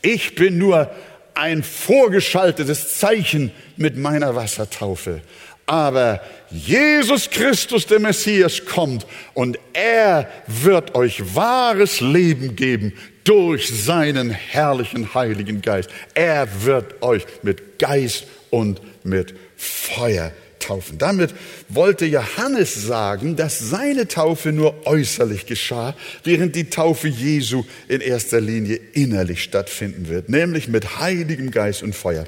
Ich 0.04 0.36
bin 0.36 0.58
nur 0.58 0.92
ein 1.34 1.64
vorgeschaltetes 1.64 3.00
Zeichen 3.00 3.52
mit 3.78 3.98
meiner 3.98 4.36
Wassertaufe. 4.36 5.22
Aber 5.66 6.22
Jesus 6.52 7.30
Christus, 7.30 7.88
der 7.88 8.00
Messias, 8.00 8.66
kommt 8.66 9.08
und 9.34 9.58
er 9.72 10.30
wird 10.46 10.94
euch 10.94 11.34
wahres 11.34 12.02
Leben 12.02 12.58
geben 12.58 12.94
durch 13.24 13.70
seinen 13.70 14.30
herrlichen 14.30 15.14
Heiligen 15.14 15.62
Geist. 15.62 15.90
Er 16.14 16.48
wird 16.66 17.02
euch 17.02 17.26
mit 17.42 17.80
Geist 17.80 18.26
und 18.50 18.82
mit 19.06 19.34
Feuer 19.56 20.34
taufen. 20.64 20.98
Damit 20.98 21.34
wollte 21.70 22.06
Johannes 22.06 22.74
sagen, 22.74 23.36
dass 23.36 23.60
seine 23.60 24.08
Taufe 24.08 24.52
nur 24.52 24.86
äußerlich 24.86 25.46
geschah, 25.46 25.96
während 26.24 26.56
die 26.56 26.70
Taufe 26.70 27.08
Jesu 27.08 27.64
in 27.88 28.02
erster 28.02 28.42
Linie 28.42 28.80
innerlich 28.94 29.44
stattfinden 29.44 30.10
wird, 30.10 30.30
nämlich 30.30 30.68
mit 30.68 31.00
Heiligem 31.00 31.52
Geist 31.52 31.84
und 31.84 31.96
Feuer. 31.96 32.26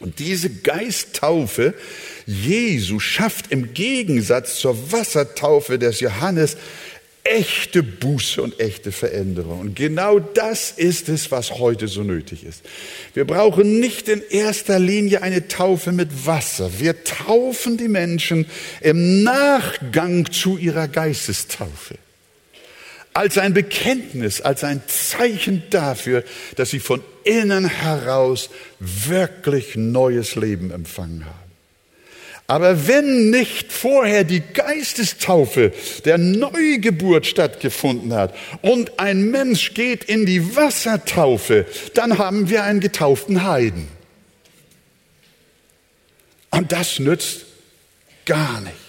Und 0.00 0.20
diese 0.20 0.48
Geisttaufe 0.48 1.74
Jesu 2.26 3.00
schafft 3.00 3.50
im 3.50 3.74
Gegensatz 3.74 4.60
zur 4.60 4.92
Wassertaufe 4.92 5.78
des 5.78 6.00
Johannes 6.00 6.56
echte 7.28 7.82
Buße 7.82 8.42
und 8.42 8.58
echte 8.58 8.92
Veränderung. 8.92 9.60
Und 9.60 9.76
genau 9.76 10.18
das 10.18 10.72
ist 10.72 11.08
es, 11.08 11.30
was 11.30 11.52
heute 11.52 11.88
so 11.88 12.02
nötig 12.02 12.44
ist. 12.44 12.62
Wir 13.14 13.26
brauchen 13.26 13.80
nicht 13.80 14.08
in 14.08 14.22
erster 14.30 14.78
Linie 14.78 15.22
eine 15.22 15.48
Taufe 15.48 15.92
mit 15.92 16.26
Wasser. 16.26 16.70
Wir 16.78 17.04
taufen 17.04 17.76
die 17.76 17.88
Menschen 17.88 18.46
im 18.80 19.22
Nachgang 19.22 20.30
zu 20.32 20.56
ihrer 20.56 20.88
Geistestaufe. 20.88 21.96
Als 23.12 23.36
ein 23.36 23.52
Bekenntnis, 23.52 24.40
als 24.40 24.64
ein 24.64 24.82
Zeichen 24.86 25.64
dafür, 25.70 26.24
dass 26.56 26.70
sie 26.70 26.80
von 26.80 27.02
innen 27.24 27.68
heraus 27.68 28.48
wirklich 28.78 29.76
neues 29.76 30.36
Leben 30.36 30.70
empfangen 30.70 31.24
haben. 31.24 31.47
Aber 32.50 32.88
wenn 32.88 33.28
nicht 33.28 33.70
vorher 33.70 34.24
die 34.24 34.40
Geistestaufe 34.40 35.70
der 36.06 36.16
Neugeburt 36.16 37.26
stattgefunden 37.26 38.14
hat 38.14 38.34
und 38.62 38.98
ein 38.98 39.30
Mensch 39.30 39.74
geht 39.74 40.04
in 40.04 40.24
die 40.24 40.56
Wassertaufe, 40.56 41.66
dann 41.92 42.16
haben 42.16 42.48
wir 42.48 42.64
einen 42.64 42.80
getauften 42.80 43.44
Heiden. 43.44 43.86
Und 46.50 46.72
das 46.72 46.98
nützt 46.98 47.44
gar 48.24 48.62
nichts. 48.62 48.87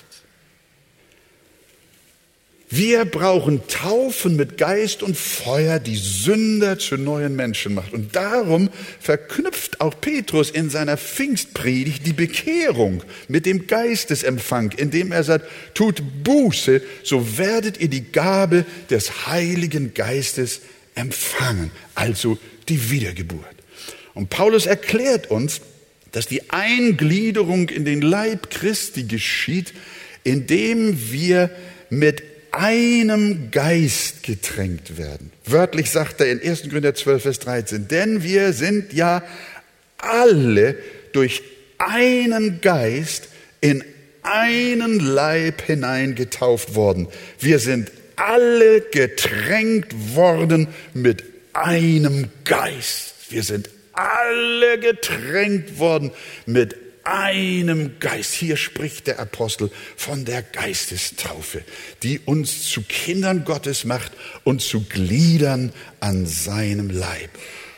Wir 2.72 3.06
brauchen 3.06 3.68
Taufen 3.68 4.36
mit 4.36 4.60
Geist 4.60 5.02
und 5.02 5.18
Feuer, 5.18 5.80
die 5.80 5.96
Sünder 5.96 6.78
zu 6.78 6.98
neuen 6.98 7.36
Menschen 7.36 7.74
macht. 7.74 7.94
Und 7.94 8.16
darum 8.16 8.70
verknüpft 9.00 9.82
auch 9.82 10.00
Petrus 10.00 10.52
in 10.52 10.70
seiner 10.70 10.96
Pfingstpredigt 10.96 12.06
die 12.06 12.14
Bekehrung 12.14 13.04
mit 13.28 13.48
dem 13.48 13.66
Geistesempfang, 13.66 14.74
indem 14.78 15.12
er 15.12 15.24
sagt, 15.24 15.46
tut 15.74 16.04
Buße, 16.24 16.84
so 17.02 17.40
werdet 17.40 17.80
ihr 17.80 17.90
die 17.90 18.12
Gabe 18.12 18.66
des 18.92 19.26
Heiligen 19.26 19.96
Geistes 19.96 20.62
empfangen, 20.94 21.72
also 21.96 22.38
die 22.68 22.92
Wiedergeburt. 22.92 23.46
Und 24.14 24.30
Paulus 24.30 24.68
erklärt 24.68 25.32
uns, 25.32 25.62
dass 26.12 26.28
die 26.28 26.52
Eingliederung 26.52 27.70
in 27.70 27.84
den 27.84 28.02
Leib 28.02 28.52
Christi 28.52 29.04
geschieht, 29.06 29.74
indem 30.24 31.12
wir 31.12 31.50
mit 31.90 32.29
einem 32.52 33.52
Geist 33.52 34.24
getränkt 34.24 34.98
werden. 34.98 35.32
Wörtlich 35.46 35.90
sagt 35.90 36.22
er 36.22 36.32
in 36.32 36.42
1. 36.42 36.64
Korinther 36.64 36.96
12, 36.96 37.22
Vers 37.22 37.40
13, 37.40 37.88
denn 37.88 38.24
wir 38.24 38.54
sind 38.54 38.94
ja 38.94 39.24
alle 39.98 40.76
durch 41.14 41.44
einen 41.78 42.62
Geist 42.62 43.30
in 43.62 43.84
einen 44.22 45.00
Leib 45.00 45.62
hineingetauft 45.62 46.76
worden. 46.76 47.08
Wir 47.40 47.60
sind 47.60 47.92
alle 48.16 48.82
getränkt 48.82 50.16
worden 50.16 50.68
mit 50.94 51.24
einem 51.54 52.28
Geist. 52.44 53.14
Wir 53.30 53.44
sind 53.44 53.70
alle 53.94 54.80
getränkt 54.80 55.80
worden 55.80 56.12
mit 56.46 56.76
einem 57.04 58.00
Geist. 58.00 58.34
Hier 58.34 58.58
spricht 58.58 59.08
der 59.08 59.20
Apostel 59.20 59.72
von 59.96 60.26
der 60.26 60.42
Geistestaufe, 60.42 61.64
die 62.04 62.20
uns 62.20 62.70
zu 62.70 62.82
Kindern 62.82 63.46
Gottes 63.46 63.86
macht 63.86 64.12
und 64.44 64.62
zu 64.62 64.82
Gliedern 64.82 65.72
an 66.00 66.26
seinem 66.26 66.90
Leib. 66.90 67.30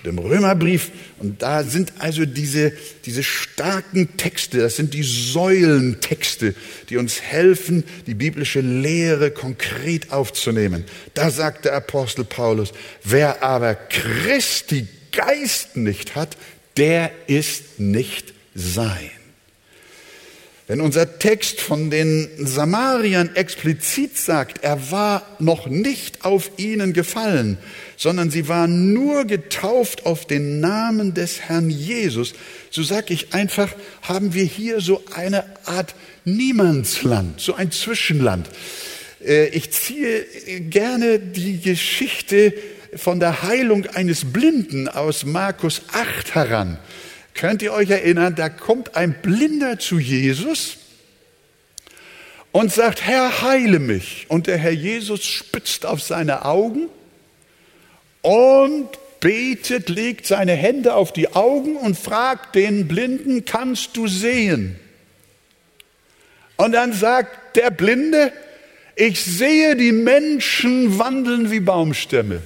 Im 0.03 0.17
Römerbrief, 0.17 0.89
und 1.19 1.43
da 1.43 1.63
sind 1.63 1.93
also 1.99 2.25
diese, 2.25 2.73
diese 3.05 3.21
starken 3.21 4.17
Texte, 4.17 4.57
das 4.57 4.75
sind 4.75 4.95
die 4.95 5.03
Säulentexte, 5.03 6.55
die 6.89 6.97
uns 6.97 7.21
helfen, 7.21 7.83
die 8.07 8.15
biblische 8.15 8.61
Lehre 8.61 9.29
konkret 9.29 10.11
aufzunehmen. 10.11 10.85
Da 11.13 11.29
sagt 11.29 11.65
der 11.65 11.75
Apostel 11.75 12.25
Paulus, 12.25 12.73
wer 13.03 13.43
aber 13.43 13.75
Christi 13.75 14.87
Geist 15.11 15.77
nicht 15.77 16.15
hat, 16.15 16.35
der 16.77 17.11
ist 17.27 17.79
nicht 17.79 18.33
sein. 18.53 19.11
Wenn 20.67 20.79
unser 20.79 21.19
Text 21.19 21.59
von 21.59 21.89
den 21.89 22.29
Samariern 22.37 23.35
explizit 23.35 24.17
sagt, 24.17 24.63
er 24.63 24.89
war 24.89 25.27
noch 25.39 25.67
nicht 25.67 26.23
auf 26.23 26.51
ihnen 26.55 26.93
gefallen, 26.93 27.57
sondern 27.97 28.31
sie 28.31 28.47
waren 28.47 28.93
nur 28.93 29.25
getauft 29.25 30.05
auf 30.05 30.25
den 30.25 30.61
Namen 30.61 31.13
des 31.13 31.41
Herrn 31.41 31.69
Jesus, 31.69 32.33
so 32.69 32.83
sage 32.83 33.13
ich 33.13 33.33
einfach, 33.33 33.73
haben 34.03 34.33
wir 34.33 34.45
hier 34.45 34.79
so 34.79 35.03
eine 35.13 35.43
Art 35.65 35.93
Niemandsland, 36.23 37.41
so 37.41 37.53
ein 37.53 37.71
Zwischenland. 37.71 38.47
Äh, 39.25 39.47
ich 39.49 39.71
ziehe 39.71 40.25
gerne 40.61 41.19
die 41.19 41.59
Geschichte 41.59 42.53
von 42.95 43.19
der 43.19 43.43
Heilung 43.43 43.87
eines 43.87 44.31
Blinden 44.31 44.87
aus 44.87 45.25
Markus 45.25 45.81
8 45.91 46.35
heran. 46.35 46.77
Könnt 47.33 47.61
ihr 47.61 47.73
euch 47.73 47.89
erinnern, 47.89 48.35
da 48.35 48.49
kommt 48.49 48.95
ein 48.95 49.13
Blinder 49.21 49.79
zu 49.79 49.99
Jesus 49.99 50.77
und 52.51 52.71
sagt, 52.71 53.05
Herr, 53.05 53.41
heile 53.41 53.79
mich. 53.79 54.25
Und 54.29 54.47
der 54.47 54.57
Herr 54.57 54.71
Jesus 54.71 55.23
spitzt 55.23 55.85
auf 55.85 56.01
seine 56.01 56.45
Augen 56.45 56.89
und 58.21 58.89
betet, 59.21 59.89
legt 59.89 60.27
seine 60.27 60.53
Hände 60.53 60.95
auf 60.95 61.13
die 61.13 61.33
Augen 61.33 61.77
und 61.77 61.97
fragt 61.97 62.55
den 62.55 62.87
Blinden, 62.87 63.45
kannst 63.45 63.95
du 63.95 64.07
sehen? 64.07 64.79
Und 66.57 66.73
dann 66.73 66.91
sagt 66.93 67.55
der 67.55 67.71
Blinde, 67.71 68.33
ich 68.95 69.23
sehe 69.23 69.75
die 69.75 69.91
Menschen 69.91 70.99
wandeln 70.99 71.49
wie 71.49 71.59
Baumstämme. 71.59 72.41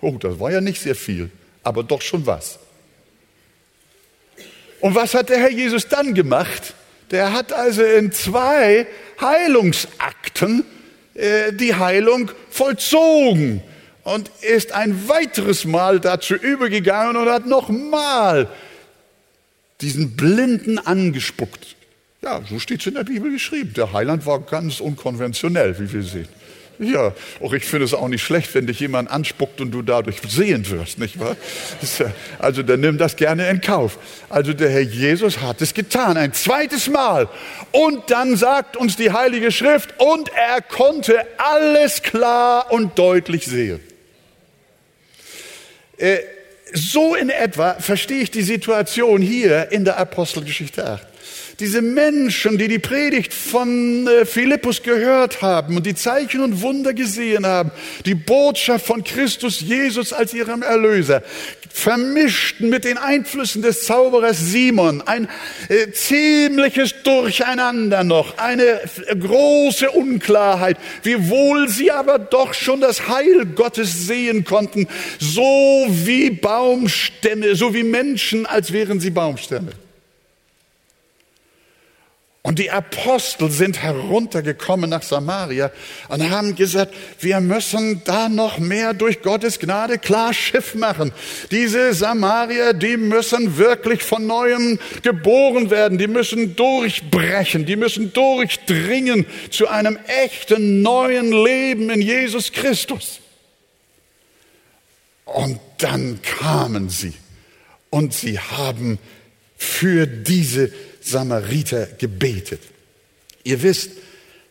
Oh, 0.00 0.16
das 0.18 0.40
war 0.40 0.50
ja 0.50 0.60
nicht 0.60 0.80
sehr 0.80 0.94
viel, 0.94 1.30
aber 1.62 1.82
doch 1.82 2.00
schon 2.00 2.24
was. 2.26 2.59
Und 4.80 4.94
was 4.94 5.14
hat 5.14 5.28
der 5.28 5.38
Herr 5.38 5.50
Jesus 5.50 5.88
dann 5.88 6.14
gemacht? 6.14 6.74
Der 7.10 7.32
hat 7.32 7.52
also 7.52 7.82
in 7.82 8.12
zwei 8.12 8.86
Heilungsakten 9.20 10.64
äh, 11.14 11.52
die 11.52 11.74
Heilung 11.74 12.30
vollzogen. 12.50 13.62
und 14.04 14.30
ist 14.40 14.72
ein 14.72 15.08
weiteres 15.08 15.64
Mal 15.64 16.00
dazu 16.00 16.34
übergegangen 16.34 17.16
und 17.16 17.28
hat 17.28 17.46
nochmal 17.46 18.48
diesen 19.80 20.16
Blinden 20.16 20.78
angespuckt. 20.78 21.76
Ja, 22.22 22.40
so 22.48 22.58
steht 22.58 22.80
es 22.80 22.86
in 22.86 22.94
der 22.94 23.04
Bibel 23.04 23.30
geschrieben. 23.30 23.72
Der 23.74 23.92
Heiland 23.92 24.26
war 24.26 24.40
ganz 24.40 24.80
unkonventionell, 24.80 25.78
wie 25.78 25.92
wir 25.92 26.02
sehen. 26.02 26.28
Ja, 26.82 27.12
auch 27.40 27.52
ich 27.52 27.66
finde 27.66 27.84
es 27.84 27.92
auch 27.92 28.08
nicht 28.08 28.22
schlecht, 28.22 28.54
wenn 28.54 28.66
dich 28.66 28.80
jemand 28.80 29.10
anspuckt 29.10 29.60
und 29.60 29.70
du 29.70 29.82
dadurch 29.82 30.16
sehend 30.26 30.70
wirst, 30.70 30.98
nicht 30.98 31.20
wahr? 31.20 31.36
Also 32.38 32.62
dann 32.62 32.80
nimm 32.80 32.96
das 32.96 33.16
gerne 33.16 33.50
in 33.50 33.60
Kauf. 33.60 33.98
Also 34.30 34.54
der 34.54 34.70
Herr 34.70 34.80
Jesus 34.80 35.42
hat 35.42 35.60
es 35.60 35.74
getan, 35.74 36.16
ein 36.16 36.32
zweites 36.32 36.88
Mal. 36.88 37.28
Und 37.70 38.10
dann 38.10 38.34
sagt 38.34 38.78
uns 38.78 38.96
die 38.96 39.12
Heilige 39.12 39.52
Schrift, 39.52 39.94
und 39.98 40.30
er 40.30 40.62
konnte 40.62 41.26
alles 41.36 42.02
klar 42.02 42.72
und 42.72 42.98
deutlich 42.98 43.44
sehen. 43.44 43.80
Äh, 45.98 46.20
so 46.72 47.14
in 47.14 47.28
etwa 47.28 47.74
verstehe 47.74 48.22
ich 48.22 48.30
die 48.30 48.42
Situation 48.42 49.20
hier 49.20 49.70
in 49.70 49.84
der 49.84 49.98
Apostelgeschichte 49.98 50.86
8 50.86 51.09
diese 51.60 51.82
Menschen, 51.82 52.56
die 52.56 52.68
die 52.68 52.78
Predigt 52.78 53.34
von 53.34 54.06
äh, 54.06 54.24
Philippus 54.24 54.82
gehört 54.82 55.42
haben 55.42 55.76
und 55.76 55.84
die 55.84 55.94
Zeichen 55.94 56.40
und 56.40 56.62
Wunder 56.62 56.94
gesehen 56.94 57.46
haben, 57.46 57.70
die 58.06 58.14
Botschaft 58.14 58.86
von 58.86 59.04
Christus 59.04 59.60
Jesus 59.60 60.12
als 60.14 60.32
ihrem 60.32 60.62
Erlöser, 60.62 61.22
vermischten 61.72 62.70
mit 62.70 62.84
den 62.84 62.96
Einflüssen 62.96 63.62
des 63.62 63.84
Zauberers 63.84 64.38
Simon, 64.38 65.02
ein 65.02 65.28
äh, 65.68 65.90
ziemliches 65.92 66.94
Durcheinander 67.04 68.04
noch, 68.04 68.38
eine 68.38 68.80
große 69.18 69.90
Unklarheit, 69.90 70.78
wiewohl 71.02 71.68
sie 71.68 71.90
aber 71.90 72.18
doch 72.18 72.54
schon 72.54 72.80
das 72.80 73.08
Heil 73.08 73.44
Gottes 73.54 74.06
sehen 74.06 74.44
konnten, 74.44 74.88
so 75.18 75.86
wie 75.88 76.30
Baumstämme, 76.30 77.54
so 77.54 77.74
wie 77.74 77.82
Menschen, 77.82 78.46
als 78.46 78.72
wären 78.72 78.98
sie 78.98 79.10
Baumstämme. 79.10 79.72
Und 82.42 82.58
die 82.58 82.70
Apostel 82.70 83.50
sind 83.50 83.82
heruntergekommen 83.82 84.88
nach 84.88 85.02
Samaria 85.02 85.70
und 86.08 86.30
haben 86.30 86.54
gesagt, 86.54 86.94
wir 87.20 87.38
müssen 87.40 88.00
da 88.04 88.30
noch 88.30 88.58
mehr 88.58 88.94
durch 88.94 89.20
Gottes 89.20 89.58
Gnade 89.58 89.98
klar 89.98 90.32
Schiff 90.32 90.74
machen. 90.74 91.12
Diese 91.50 91.92
Samarier, 91.92 92.72
die 92.72 92.96
müssen 92.96 93.58
wirklich 93.58 94.02
von 94.02 94.26
neuem 94.26 94.78
geboren 95.02 95.68
werden, 95.68 95.98
die 95.98 96.06
müssen 96.06 96.56
durchbrechen, 96.56 97.66
die 97.66 97.76
müssen 97.76 98.14
durchdringen 98.14 99.26
zu 99.50 99.68
einem 99.68 99.98
echten 100.06 100.80
neuen 100.80 101.32
Leben 101.32 101.90
in 101.90 102.00
Jesus 102.00 102.52
Christus. 102.52 103.20
Und 105.26 105.60
dann 105.76 106.20
kamen 106.22 106.88
sie 106.88 107.12
und 107.90 108.14
sie 108.14 108.38
haben 108.38 108.98
für 109.58 110.06
diese 110.06 110.72
Samariter 111.00 111.86
gebetet. 111.98 112.60
Ihr 113.44 113.62
wisst, 113.62 113.92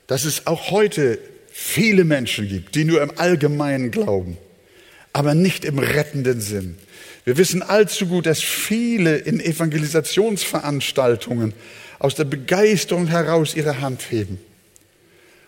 dass 0.07 0.23
es 0.25 0.47
auch 0.47 0.71
heute 0.71 1.19
viele 1.51 2.03
Menschen 2.03 2.47
gibt, 2.47 2.73
die 2.75 2.83
nur 2.83 3.01
im 3.01 3.17
Allgemeinen 3.17 3.91
glauben, 3.91 4.37
aber 5.13 5.35
nicht 5.35 5.63
im 5.65 5.79
rettenden 5.79 6.41
Sinn. 6.41 6.77
Wir 7.25 7.37
wissen 7.37 7.61
allzu 7.61 8.07
gut, 8.07 8.25
dass 8.25 8.41
viele 8.41 9.17
in 9.17 9.39
Evangelisationsveranstaltungen 9.39 11.53
aus 11.99 12.15
der 12.15 12.23
Begeisterung 12.23 13.05
heraus 13.07 13.55
ihre 13.55 13.81
Hand 13.81 14.01
heben 14.09 14.39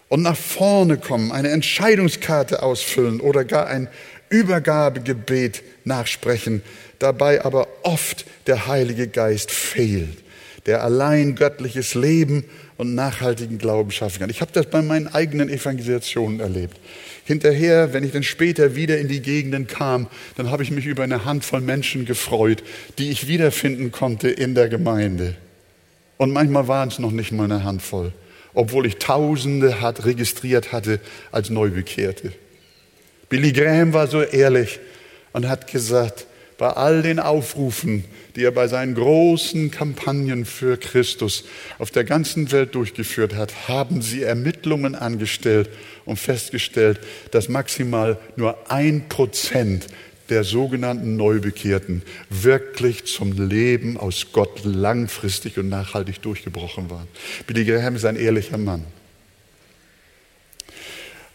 und 0.10 0.22
nach 0.22 0.38
vorne 0.38 0.98
kommen, 0.98 1.32
eine 1.32 1.50
Entscheidungskarte 1.50 2.62
ausfüllen 2.62 3.22
oder 3.22 3.46
gar 3.46 3.68
ein 3.68 3.88
Übergabegebet 4.30 5.64
nachsprechen, 5.86 6.62
dabei 7.00 7.46
aber 7.46 7.68
oft 7.84 8.26
der 8.46 8.68
Heilige 8.68 9.08
Geist 9.08 9.52
fehlt 9.52 10.21
der 10.66 10.84
allein 10.84 11.36
göttliches 11.36 11.96
Leben 11.96 12.44
und 12.78 12.96
nachhaltigen 12.96 13.58
Glauben 13.58 13.92
schaffen 13.92 14.20
kann. 14.20 14.30
Ich 14.30 14.42
habe 14.42 14.52
das 14.54 14.68
bei 14.68 14.82
meinen 14.82 15.08
eigenen 15.08 15.50
Evangelisationen 15.50 16.40
erlebt. 16.40 16.78
Hinterher, 17.26 17.94
wenn 17.94 18.04
ich 18.04 18.12
dann 18.12 18.24
später 18.24 18.76
wieder 18.76 18.98
in 18.98 19.08
die 19.08 19.22
Gegenden 19.22 19.68
kam, 19.68 20.08
dann 20.38 20.52
habe 20.52 20.64
ich 20.64 20.72
mich 20.72 20.86
über 20.86 21.04
eine 21.04 21.26
Handvoll 21.26 21.62
Menschen 21.62 22.06
gefreut, 22.06 22.64
die 22.98 23.10
ich 23.10 23.28
wiederfinden 23.28 23.92
konnte 23.92 24.30
in 24.30 24.56
der 24.56 24.70
Gemeinde. 24.70 25.36
Und 26.18 26.32
manchmal 26.32 26.68
waren 26.68 26.90
es 26.90 27.00
noch 27.00 27.12
nicht 27.12 27.32
mal 27.32 27.46
eine 27.46 27.64
Handvoll, 27.64 28.14
obwohl 28.54 28.86
ich 28.86 28.98
Tausende 28.98 29.82
hat 29.82 30.06
registriert 30.06 30.72
hatte 30.72 31.00
als 31.32 31.50
Neubekehrte. 31.50 32.34
Billy 33.30 33.54
Graham 33.54 33.94
war 33.94 34.08
so 34.08 34.22
ehrlich 34.22 34.80
und 35.32 35.48
hat 35.48 35.72
gesagt, 35.72 36.28
bei 36.62 36.74
all 36.74 37.02
den 37.02 37.18
Aufrufen, 37.18 38.06
die 38.36 38.44
er 38.44 38.52
bei 38.52 38.68
seinen 38.68 38.94
großen 38.94 39.72
Kampagnen 39.72 40.46
für 40.46 40.78
Christus 40.78 41.44
auf 41.80 41.90
der 41.90 42.04
ganzen 42.04 42.52
Welt 42.52 42.76
durchgeführt 42.76 43.34
hat, 43.34 43.68
haben 43.68 44.04
sie 44.04 44.22
Ermittlungen 44.22 44.94
angestellt 44.94 45.72
und 46.06 46.20
festgestellt, 46.20 47.00
dass 47.32 47.50
maximal 47.50 48.20
nur 48.36 48.70
ein 48.70 49.10
Prozent 49.10 49.88
der 50.30 50.44
sogenannten 50.44 51.16
Neubekehrten 51.16 52.04
wirklich 52.30 53.06
zum 53.06 53.50
Leben 53.50 53.98
aus 53.98 54.28
Gott 54.32 54.64
langfristig 54.64 55.58
und 55.58 55.68
nachhaltig 55.68 56.22
durchgebrochen 56.22 56.92
waren. 56.92 57.08
Billy 57.48 57.66
Graham 57.66 57.96
ist 57.96 58.06
ein 58.06 58.18
ehrlicher 58.18 58.60
Mann. 58.60 58.86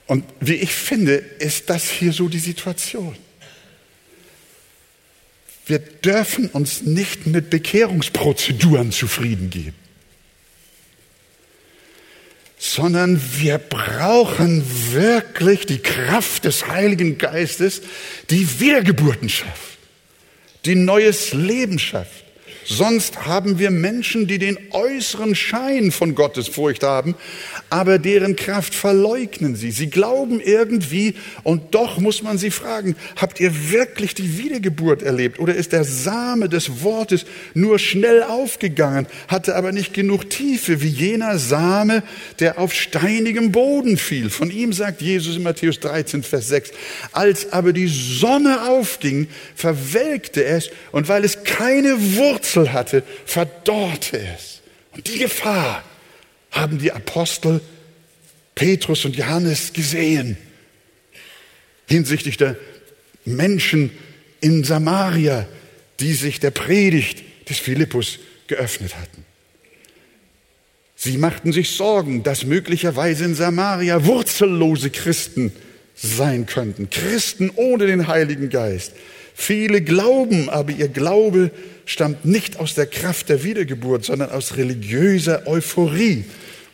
Und 0.06 0.24
wie 0.38 0.54
ich 0.54 0.72
finde, 0.72 1.14
ist 1.16 1.68
das 1.68 1.90
hier 1.90 2.12
so 2.12 2.28
die 2.28 2.38
Situation. 2.38 3.16
Wir 5.66 5.80
dürfen 5.80 6.48
uns 6.50 6.82
nicht 6.82 7.26
mit 7.26 7.50
Bekehrungsprozeduren 7.50 8.92
zufrieden 8.92 9.50
geben, 9.50 9.74
sondern 12.56 13.20
wir 13.36 13.58
brauchen 13.58 14.64
wirklich 14.92 15.66
die 15.66 15.80
Kraft 15.80 16.44
des 16.44 16.68
Heiligen 16.68 17.18
Geistes, 17.18 17.82
die 18.30 18.60
Wiedergeburten 18.60 19.28
schafft, 19.28 19.78
die 20.64 20.76
neues 20.76 21.32
Leben 21.32 21.80
schafft. 21.80 22.25
Sonst 22.68 23.26
haben 23.26 23.60
wir 23.60 23.70
Menschen, 23.70 24.26
die 24.26 24.38
den 24.38 24.58
äußeren 24.72 25.36
Schein 25.36 25.92
von 25.92 26.16
Gottesfurcht 26.16 26.82
haben, 26.82 27.14
aber 27.70 28.00
deren 28.00 28.34
Kraft 28.34 28.74
verleugnen 28.74 29.54
sie. 29.54 29.70
Sie 29.70 29.88
glauben 29.88 30.40
irgendwie 30.40 31.14
und 31.44 31.76
doch 31.76 31.98
muss 31.98 32.24
man 32.24 32.38
sie 32.38 32.50
fragen, 32.50 32.96
habt 33.14 33.38
ihr 33.38 33.70
wirklich 33.70 34.14
die 34.14 34.38
Wiedergeburt 34.38 35.02
erlebt 35.02 35.38
oder 35.38 35.54
ist 35.54 35.72
der 35.72 35.84
Same 35.84 36.48
des 36.48 36.82
Wortes 36.82 37.24
nur 37.54 37.78
schnell 37.78 38.24
aufgegangen, 38.24 39.06
hatte 39.28 39.54
aber 39.54 39.70
nicht 39.70 39.94
genug 39.94 40.28
Tiefe 40.28 40.82
wie 40.82 40.88
jener 40.88 41.38
Same, 41.38 42.02
der 42.40 42.58
auf 42.58 42.74
steinigem 42.74 43.52
Boden 43.52 43.96
fiel. 43.96 44.28
Von 44.28 44.50
ihm 44.50 44.72
sagt 44.72 45.02
Jesus 45.02 45.36
in 45.36 45.44
Matthäus 45.44 45.78
13, 45.78 46.24
Vers 46.24 46.48
6, 46.48 46.72
als 47.12 47.52
aber 47.52 47.72
die 47.72 47.86
Sonne 47.86 48.68
aufging, 48.68 49.28
verwelkte 49.54 50.44
es 50.44 50.70
und 50.90 51.08
weil 51.08 51.24
es 51.24 51.44
keine 51.44 52.16
Wurzel 52.16 52.55
Wurzel 52.56 52.72
hatte, 52.72 53.02
verdorrte 53.24 54.18
es. 54.18 54.62
Und 54.92 55.06
die 55.06 55.18
Gefahr 55.18 55.84
haben 56.50 56.78
die 56.78 56.92
Apostel 56.92 57.60
Petrus 58.54 59.04
und 59.04 59.16
Johannes 59.16 59.72
gesehen 59.72 60.38
hinsichtlich 61.88 62.36
der 62.36 62.56
Menschen 63.24 63.90
in 64.40 64.64
Samaria, 64.64 65.46
die 66.00 66.14
sich 66.14 66.40
der 66.40 66.50
Predigt 66.50 67.22
des 67.48 67.58
Philippus 67.58 68.18
geöffnet 68.46 68.96
hatten. 68.96 69.24
Sie 70.96 71.18
machten 71.18 71.52
sich 71.52 71.70
Sorgen, 71.70 72.22
dass 72.22 72.44
möglicherweise 72.44 73.24
in 73.24 73.34
Samaria 73.34 74.04
wurzellose 74.06 74.90
Christen 74.90 75.52
sein 75.94 76.46
könnten, 76.46 76.88
Christen 76.90 77.50
ohne 77.54 77.86
den 77.86 78.08
Heiligen 78.08 78.48
Geist. 78.48 78.94
Viele 79.34 79.82
glauben, 79.82 80.48
aber 80.48 80.72
ihr 80.72 80.88
Glaube 80.88 81.50
stammt 81.86 82.26
nicht 82.26 82.58
aus 82.58 82.74
der 82.74 82.86
Kraft 82.86 83.30
der 83.30 83.42
Wiedergeburt, 83.42 84.04
sondern 84.04 84.30
aus 84.30 84.56
religiöser 84.56 85.46
Euphorie. 85.46 86.26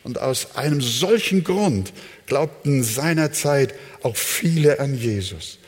Und 0.03 0.19
aus 0.19 0.57
einem 0.57 0.81
solchen 0.81 1.45
Grund 1.45 1.93
glaubten 2.25 2.83
seinerzeit 2.83 3.73
auch 4.01 4.17
viele 4.17 4.81
an 4.81 4.95
Jesus. 4.95 5.59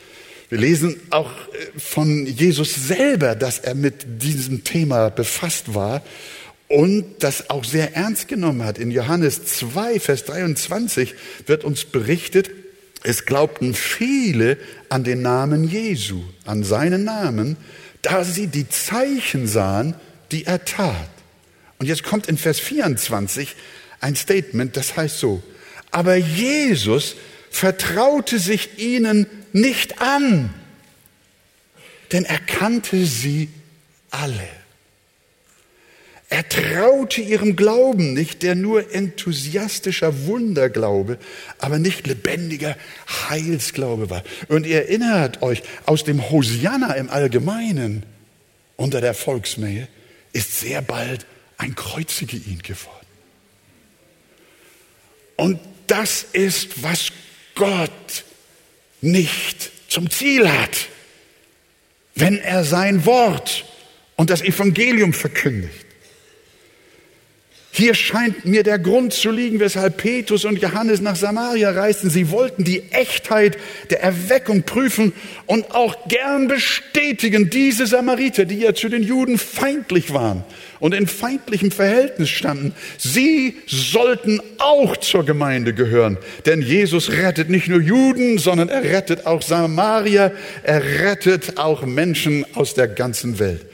Wir 0.50 0.58
lesen 0.58 1.00
auch 1.10 1.30
äh, 1.30 1.78
von 1.78 2.26
Jesus 2.26 2.74
selber, 2.74 3.34
dass 3.34 3.58
er 3.58 3.74
mit 3.74 4.22
diesem 4.22 4.62
Thema 4.62 5.08
befasst 5.08 5.74
war 5.74 6.02
und 6.68 7.04
das 7.20 7.50
auch 7.50 7.64
sehr 7.64 7.96
ernst 7.96 8.28
genommen 8.28 8.64
hat. 8.64 8.78
In 8.78 8.90
Johannes 8.90 9.44
2, 9.46 10.00
Vers 10.00 10.24
23 10.24 11.14
wird 11.46 11.64
uns 11.64 11.84
berichtet, 11.84 12.50
es 13.02 13.24
glaubten 13.24 13.74
viele 13.74 14.56
an 14.88 15.04
den 15.04 15.22
Namen 15.22 15.68
Jesu, 15.68 16.22
an 16.44 16.64
seinen 16.64 17.04
Namen, 17.04 17.56
da 18.06 18.22
sie 18.22 18.46
die 18.46 18.68
Zeichen 18.68 19.48
sahen, 19.48 19.96
die 20.30 20.46
er 20.46 20.64
tat. 20.64 21.08
Und 21.78 21.86
jetzt 21.86 22.04
kommt 22.04 22.28
in 22.28 22.38
Vers 22.38 22.60
24 22.60 23.56
ein 24.00 24.14
Statement, 24.14 24.76
das 24.76 24.96
heißt 24.96 25.18
so, 25.18 25.42
aber 25.90 26.14
Jesus 26.14 27.16
vertraute 27.50 28.38
sich 28.38 28.78
ihnen 28.78 29.26
nicht 29.52 30.00
an, 30.00 30.54
denn 32.12 32.24
er 32.24 32.38
kannte 32.38 33.04
sie 33.06 33.48
alle. 34.10 34.48
Er 36.28 36.48
traute 36.48 37.20
ihrem 37.20 37.54
Glauben 37.54 38.12
nicht, 38.12 38.42
der 38.42 38.56
nur 38.56 38.92
enthusiastischer 38.92 40.26
Wunderglaube, 40.26 41.18
aber 41.58 41.78
nicht 41.78 42.06
lebendiger 42.06 42.76
Heilsglaube 43.28 44.10
war. 44.10 44.24
Und 44.48 44.66
ihr 44.66 44.82
erinnert 44.82 45.42
euch, 45.42 45.62
aus 45.84 46.02
dem 46.02 46.30
Hosianna 46.30 46.94
im 46.94 47.10
Allgemeinen 47.10 48.04
unter 48.74 49.00
der 49.00 49.14
Volksmenge 49.14 49.86
ist 50.32 50.58
sehr 50.58 50.82
bald 50.82 51.26
ein 51.58 51.76
Kreuzige 51.76 52.36
ihn 52.36 52.60
geworden. 52.60 53.06
Und 55.36 55.60
das 55.86 56.24
ist, 56.32 56.82
was 56.82 57.12
Gott 57.54 58.24
nicht 59.00 59.70
zum 59.88 60.10
Ziel 60.10 60.50
hat, 60.50 60.88
wenn 62.16 62.38
er 62.38 62.64
sein 62.64 63.04
Wort 63.04 63.64
und 64.16 64.30
das 64.30 64.42
Evangelium 64.42 65.12
verkündigt. 65.12 65.85
Hier 67.78 67.92
scheint 67.92 68.46
mir 68.46 68.62
der 68.62 68.78
Grund 68.78 69.12
zu 69.12 69.30
liegen, 69.30 69.60
weshalb 69.60 69.98
Petrus 69.98 70.46
und 70.46 70.62
Johannes 70.62 71.02
nach 71.02 71.14
Samaria 71.14 71.72
reisten. 71.72 72.08
Sie 72.08 72.30
wollten 72.30 72.64
die 72.64 72.84
Echtheit 72.90 73.58
der 73.90 74.02
Erweckung 74.02 74.62
prüfen 74.62 75.12
und 75.44 75.74
auch 75.74 76.08
gern 76.08 76.48
bestätigen, 76.48 77.50
diese 77.50 77.86
Samariter, 77.86 78.46
die 78.46 78.60
ja 78.60 78.72
zu 78.72 78.88
den 78.88 79.02
Juden 79.02 79.36
feindlich 79.36 80.14
waren 80.14 80.42
und 80.80 80.94
in 80.94 81.06
feindlichem 81.06 81.70
Verhältnis 81.70 82.30
standen, 82.30 82.74
sie 82.96 83.56
sollten 83.66 84.40
auch 84.56 84.96
zur 84.96 85.26
Gemeinde 85.26 85.74
gehören. 85.74 86.16
Denn 86.46 86.62
Jesus 86.62 87.10
rettet 87.10 87.50
nicht 87.50 87.68
nur 87.68 87.82
Juden, 87.82 88.38
sondern 88.38 88.70
er 88.70 88.84
rettet 88.84 89.26
auch 89.26 89.42
Samaria, 89.42 90.32
er 90.62 90.82
rettet 91.02 91.58
auch 91.58 91.84
Menschen 91.84 92.46
aus 92.54 92.72
der 92.72 92.88
ganzen 92.88 93.38
Welt. 93.38 93.66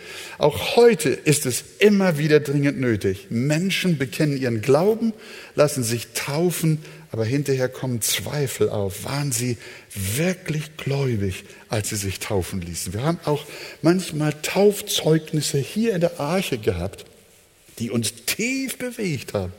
Auch 0.43 0.74
heute 0.74 1.11
ist 1.11 1.47
es 1.47 1.62
immer 1.78 2.18
wieder 2.18 2.40
dringend 2.40 2.80
nötig. 2.80 3.28
Menschen 3.30 3.97
bekennen 3.97 4.36
ihren 4.36 4.61
Glauben, 4.61 5.12
lassen 5.55 5.84
sich 5.84 6.09
taufen, 6.14 6.78
aber 7.12 7.24
hinterher 7.24 7.68
kommen 7.68 8.01
Zweifel 8.01 8.68
auf. 8.68 9.05
Waren 9.05 9.30
sie 9.30 9.57
wirklich 9.95 10.76
gläubig, 10.76 11.45
als 11.68 11.90
sie 11.90 11.97
sich 11.97 12.18
taufen 12.18 12.61
ließen? 12.61 12.93
Wir 12.93 13.05
haben 13.05 13.20
auch 13.24 13.45
manchmal 13.82 14.32
Taufzeugnisse 14.43 15.59
hier 15.59 15.95
in 15.95 16.01
der 16.01 16.18
Arche 16.18 16.59
gehabt, 16.59 17.05
die 17.78 17.93
uns 17.93 18.12
tief 18.26 18.78
bewegt 18.78 19.34
haben. 19.34 19.53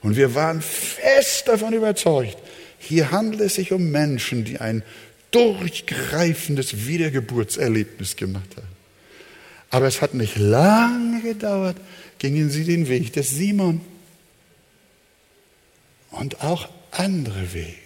Und 0.00 0.16
wir 0.16 0.34
waren 0.34 0.60
fest 0.60 1.46
davon 1.46 1.72
überzeugt, 1.72 2.36
hier 2.80 3.12
handelt 3.12 3.42
es 3.42 3.54
sich 3.54 3.70
um 3.70 3.92
Menschen, 3.92 4.44
die 4.44 4.58
ein 4.58 4.82
durchgreifendes 5.30 6.88
Wiedergeburtserlebnis 6.88 8.16
gemacht 8.16 8.56
haben. 8.56 8.77
Aber 9.70 9.86
es 9.86 10.00
hat 10.00 10.14
nicht 10.14 10.36
lange 10.36 11.20
gedauert, 11.22 11.76
gingen 12.18 12.50
sie 12.50 12.64
den 12.64 12.88
Weg 12.88 13.12
des 13.12 13.30
Simon 13.30 13.80
und 16.10 16.42
auch 16.42 16.68
andere 16.90 17.52
Wege. 17.52 17.76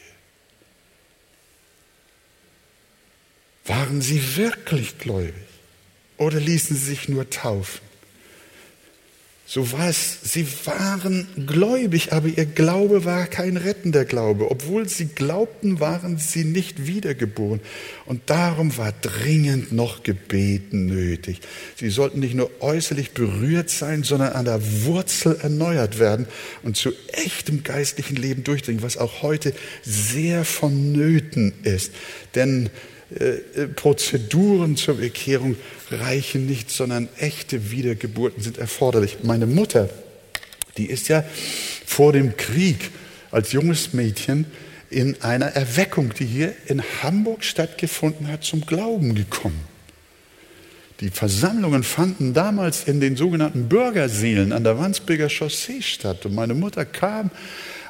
Waren 3.65 4.01
sie 4.01 4.37
wirklich 4.37 4.99
gläubig 4.99 5.35
oder 6.19 6.41
ließen 6.41 6.77
sie 6.77 6.85
sich 6.85 7.09
nur 7.09 7.31
taufen? 7.31 7.92
So 9.55 9.71
war 9.71 9.91
es, 9.91 10.17
sie 10.23 10.47
waren 10.65 11.29
gläubig, 11.47 12.15
aber 12.15 12.27
ihr 12.27 12.47
Glaube 12.47 13.05
war 13.05 13.27
kein 13.27 13.59
rettender 13.59 14.07
Glaube. 14.07 14.51
Obwohl 14.51 14.89
sie 14.89 15.09
glaubten, 15.09 15.79
waren 15.79 16.17
sie 16.17 16.45
nicht 16.45 16.87
wiedergeboren. 16.87 17.61
Und 18.07 18.23
darum 18.31 18.75
war 18.79 18.95
dringend 19.03 19.71
noch 19.71 20.05
Gebeten 20.05 20.87
nötig. 20.87 21.43
Sie 21.77 21.91
sollten 21.91 22.21
nicht 22.21 22.33
nur 22.33 22.51
äußerlich 22.61 23.11
berührt 23.11 23.69
sein, 23.69 24.05
sondern 24.05 24.33
an 24.33 24.47
der 24.47 24.85
Wurzel 24.85 25.37
erneuert 25.43 25.99
werden 25.99 26.29
und 26.63 26.79
zu 26.79 26.93
echtem 27.13 27.63
geistlichen 27.63 28.17
Leben 28.17 28.45
durchdringen, 28.45 28.83
was 28.83 28.97
auch 28.97 29.21
heute 29.21 29.53
sehr 29.83 30.47
vonnöten 30.47 31.53
ist. 31.63 31.93
Denn 32.35 32.71
äh, 33.19 33.61
äh, 33.61 33.69
Prozeduren 33.69 34.77
zur 34.77 34.97
Bekehrung 34.97 35.57
reichen 35.93 36.47
nicht, 36.47 36.71
sondern 36.71 37.09
echte 37.19 37.71
Wiedergeburten 37.71 38.43
sind 38.43 38.59
erforderlich. 38.59 39.19
Meine 39.23 39.47
Mutter, 39.47 39.89
die 40.77 40.87
ist 40.87 41.09
ja 41.09 41.25
vor 41.87 42.13
dem 42.13 42.37
Krieg 42.37 42.91
als 43.31 43.53
junges 43.53 43.93
Mädchen 43.93 44.47
in 44.91 45.21
einer 45.23 45.47
Erweckung, 45.47 46.13
die 46.19 46.27
hier 46.27 46.55
in 46.67 46.83
Hamburg 47.03 47.45
stattgefunden 47.45 48.29
hat, 48.29 48.45
zum 48.45 48.67
Glauben 48.67 49.15
gekommen. 49.15 49.61
Die 51.01 51.11
Versammlungen 51.11 51.83
fanden 51.83 52.33
damals 52.33 52.85
in 52.85 53.01
den 53.01 53.17
sogenannten 53.17 53.69
Bürgerseelen 53.69 54.53
an 54.53 54.63
der 54.63 54.79
Wandsbeker 54.79 55.29
Chaussee 55.29 55.83
statt. 55.83 56.27
Und 56.27 56.35
meine 56.35 56.55
Mutter 56.55 56.85
kam 56.85 57.31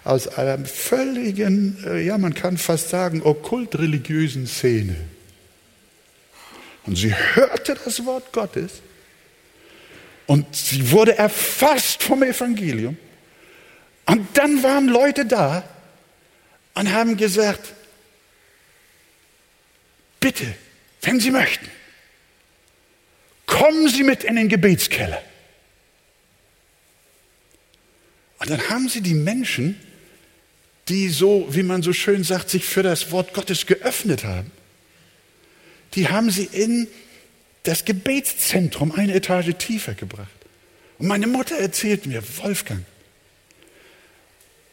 aus 0.04 0.28
einer 0.28 0.64
völligen, 0.64 1.76
äh, 1.84 2.04
ja, 2.04 2.16
man 2.16 2.34
kann 2.34 2.56
fast 2.56 2.88
sagen, 2.88 3.20
okkult-religiösen 3.22 4.46
Szene. 4.46 4.96
Und 6.86 6.96
sie 6.96 7.14
hörte 7.14 7.76
das 7.84 8.04
Wort 8.04 8.32
Gottes 8.32 8.82
und 10.26 10.54
sie 10.54 10.90
wurde 10.90 11.16
erfasst 11.16 12.02
vom 12.02 12.22
Evangelium. 12.22 12.96
Und 14.06 14.26
dann 14.36 14.62
waren 14.62 14.88
Leute 14.88 15.26
da 15.26 15.68
und 16.74 16.92
haben 16.92 17.16
gesagt, 17.16 17.72
bitte, 20.18 20.46
wenn 21.02 21.20
Sie 21.20 21.30
möchten, 21.30 21.68
kommen 23.46 23.88
Sie 23.88 24.02
mit 24.02 24.24
in 24.24 24.36
den 24.36 24.48
Gebetskeller. 24.48 25.22
Und 28.42 28.50
dann 28.50 28.68
haben 28.70 28.88
sie 28.88 29.02
die 29.02 29.14
Menschen, 29.14 29.80
die 30.88 31.08
so, 31.08 31.46
wie 31.50 31.62
man 31.62 31.80
so 31.82 31.92
schön 31.92 32.24
sagt, 32.24 32.50
sich 32.50 32.64
für 32.64 32.82
das 32.82 33.12
Wort 33.12 33.34
Gottes 33.34 33.66
geöffnet 33.66 34.24
haben, 34.24 34.50
die 35.94 36.08
haben 36.08 36.30
sie 36.30 36.48
in 36.50 36.88
das 37.64 37.84
Gebetszentrum 37.84 38.92
eine 38.92 39.14
Etage 39.14 39.52
tiefer 39.58 39.94
gebracht. 39.94 40.28
Und 40.98 41.06
meine 41.06 41.26
Mutter 41.26 41.56
erzählt 41.56 42.06
mir, 42.06 42.22
Wolfgang, 42.38 42.84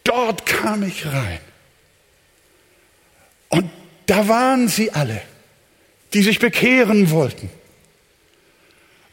dort 0.03 0.45
kam 0.45 0.83
ich 0.83 1.05
rein. 1.05 1.39
Und 3.49 3.69
da 4.05 4.27
waren 4.27 4.67
sie 4.67 4.91
alle, 4.91 5.21
die 6.13 6.23
sich 6.23 6.39
bekehren 6.39 7.11
wollten. 7.11 7.49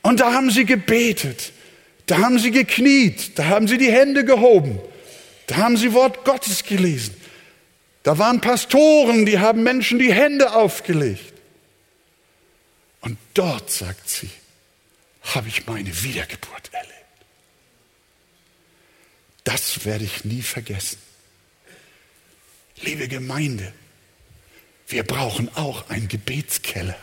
Und 0.02 0.20
da 0.20 0.32
haben 0.32 0.50
sie 0.50 0.64
gebetet, 0.64 1.52
da 2.06 2.18
haben 2.18 2.38
sie 2.38 2.50
gekniet, 2.50 3.38
da 3.38 3.46
haben 3.46 3.66
sie 3.66 3.76
die 3.76 3.90
Hände 3.90 4.24
gehoben, 4.24 4.78
da 5.48 5.56
haben 5.56 5.76
sie 5.76 5.92
Wort 5.92 6.24
Gottes 6.24 6.64
gelesen. 6.64 7.14
Da 8.04 8.18
waren 8.18 8.40
Pastoren, 8.40 9.26
die 9.26 9.40
haben 9.40 9.64
Menschen 9.64 9.98
die 9.98 10.12
Hände 10.12 10.54
aufgelegt. 10.54 11.35
Und 13.06 13.18
dort, 13.34 13.70
sagt 13.70 14.10
sie, 14.10 14.28
habe 15.22 15.46
ich 15.46 15.64
meine 15.68 16.02
Wiedergeburt 16.02 16.70
erlebt. 16.72 16.92
Das 19.44 19.84
werde 19.84 20.02
ich 20.02 20.24
nie 20.24 20.42
vergessen. 20.42 20.98
Liebe 22.80 23.06
Gemeinde, 23.06 23.72
wir 24.88 25.04
brauchen 25.04 25.48
auch 25.54 25.88
einen 25.88 26.08
Gebetskeller. 26.08 26.98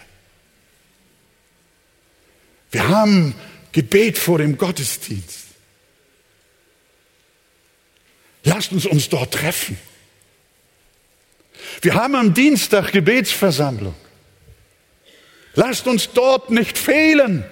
Wir 2.71 2.89
haben 2.89 3.33
Gebet 3.71 4.17
vor 4.17 4.39
dem 4.39 4.57
Gottesdienst. 4.57 5.45
Lasst 8.43 8.73
uns 8.73 8.85
uns 8.87 9.07
dort 9.07 9.35
treffen. 9.35 9.77
Wir 11.81 11.93
haben 11.93 12.15
am 12.15 12.33
Dienstag 12.33 12.91
Gebetsversammlung. 12.91 13.95
Lasst 15.55 15.87
uns 15.87 16.09
dort 16.13 16.49
nicht 16.49 16.77
fehlen. 16.77 17.43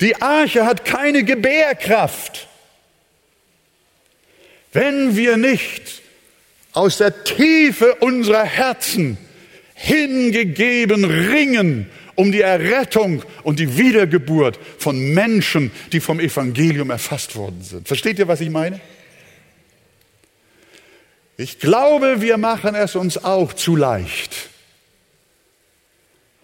Die 0.00 0.20
Arche 0.20 0.66
hat 0.66 0.84
keine 0.84 1.24
Gebärkraft, 1.24 2.48
wenn 4.72 5.16
wir 5.16 5.36
nicht 5.36 6.02
aus 6.72 6.98
der 6.98 7.24
Tiefe 7.24 7.94
unserer 7.96 8.44
Herzen 8.44 9.16
hingegeben 9.74 11.04
ringen 11.04 11.90
um 12.16 12.32
die 12.32 12.40
Errettung 12.40 13.22
und 13.44 13.60
die 13.60 13.76
Wiedergeburt 13.78 14.58
von 14.78 14.98
Menschen, 15.14 15.70
die 15.92 16.00
vom 16.00 16.18
Evangelium 16.18 16.90
erfasst 16.90 17.36
worden 17.36 17.62
sind. 17.62 17.86
Versteht 17.86 18.18
ihr, 18.18 18.26
was 18.26 18.40
ich 18.40 18.50
meine? 18.50 18.80
Ich 21.36 21.58
glaube, 21.58 22.22
wir 22.22 22.38
machen 22.38 22.74
es 22.74 22.96
uns 22.96 23.22
auch 23.22 23.52
zu 23.52 23.76
leicht. 23.76 24.48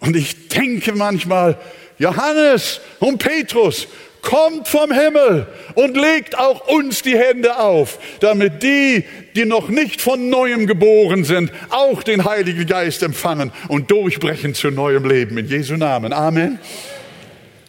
Und 0.03 0.17
ich 0.17 0.49
denke 0.49 0.93
manchmal, 0.93 1.57
Johannes 1.97 2.81
und 2.99 3.19
Petrus, 3.19 3.87
kommt 4.21 4.67
vom 4.67 4.91
Himmel 4.91 5.47
und 5.75 5.95
legt 5.95 6.37
auch 6.39 6.67
uns 6.67 7.01
die 7.01 7.17
Hände 7.17 7.59
auf, 7.59 7.99
damit 8.21 8.63
die, 8.63 9.03
die 9.35 9.45
noch 9.45 9.69
nicht 9.69 10.01
von 10.01 10.29
neuem 10.29 10.65
geboren 10.65 11.23
sind, 11.23 11.51
auch 11.69 12.03
den 12.03 12.25
Heiligen 12.25 12.65
Geist 12.65 13.03
empfangen 13.03 13.51
und 13.67 13.91
durchbrechen 13.91 14.55
zu 14.55 14.71
neuem 14.71 15.07
Leben. 15.07 15.37
In 15.37 15.47
Jesu 15.47 15.75
Namen. 15.75 16.13
Amen. 16.13 16.57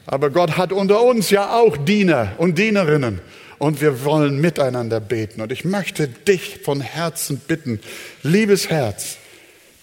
Aber 0.07 0.30
Gott 0.30 0.57
hat 0.57 0.72
unter 0.72 1.03
uns 1.03 1.30
ja 1.30 1.55
auch 1.57 1.76
Diener 1.76 2.32
und 2.39 2.59
Dienerinnen. 2.59 3.20
Und 3.59 3.80
wir 3.80 4.05
wollen 4.05 4.41
miteinander 4.41 5.01
beten. 5.01 5.41
Und 5.41 5.51
ich 5.51 5.64
möchte 5.64 6.09
dich 6.09 6.61
von 6.62 6.80
Herzen 6.80 7.39
bitten, 7.39 7.80
liebes 8.22 8.68
Herz, 8.68 9.16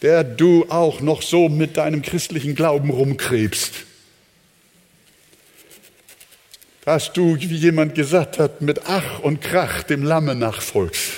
der 0.02 0.24
du 0.24 0.66
auch 0.70 1.02
noch 1.02 1.22
so 1.22 1.48
mit 1.48 1.78
deinem 1.78 2.02
christlichen 2.02 2.56
Glauben 2.56 2.90
rumkrebst, 2.90 3.74
dass 6.86 7.14
du, 7.14 7.38
wie 7.40 7.56
jemand 7.56 7.94
gesagt 7.94 8.40
hat, 8.40 8.62
mit 8.62 8.82
Ach 8.88 9.20
und 9.20 9.42
Krach 9.42 9.84
dem 9.84 10.04
Lamme 10.04 10.34
nachfolgst. 10.34 11.12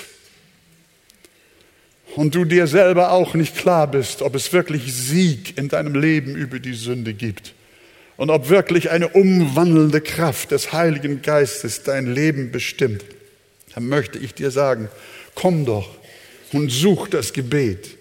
Und 2.16 2.34
du 2.34 2.44
dir 2.44 2.66
selber 2.66 3.10
auch 3.10 3.34
nicht 3.34 3.56
klar 3.56 3.90
bist, 3.90 4.22
ob 4.22 4.34
es 4.36 4.52
wirklich 4.52 4.94
Sieg 4.94 5.58
in 5.58 5.68
deinem 5.68 5.94
Leben 5.94 6.36
über 6.36 6.60
die 6.60 6.74
Sünde 6.74 7.14
gibt 7.14 7.54
und 8.16 8.30
ob 8.30 8.50
wirklich 8.50 8.90
eine 8.90 9.08
umwandelnde 9.08 10.00
Kraft 10.00 10.52
des 10.52 10.72
Heiligen 10.72 11.22
Geistes 11.22 11.82
dein 11.82 12.14
Leben 12.14 12.52
bestimmt, 12.52 13.04
dann 13.74 13.88
möchte 13.88 14.18
ich 14.18 14.34
dir 14.34 14.52
sagen, 14.52 14.90
komm 15.34 15.64
doch 15.64 15.88
und 16.52 16.70
such 16.70 17.08
das 17.08 17.32
Gebet. 17.32 17.96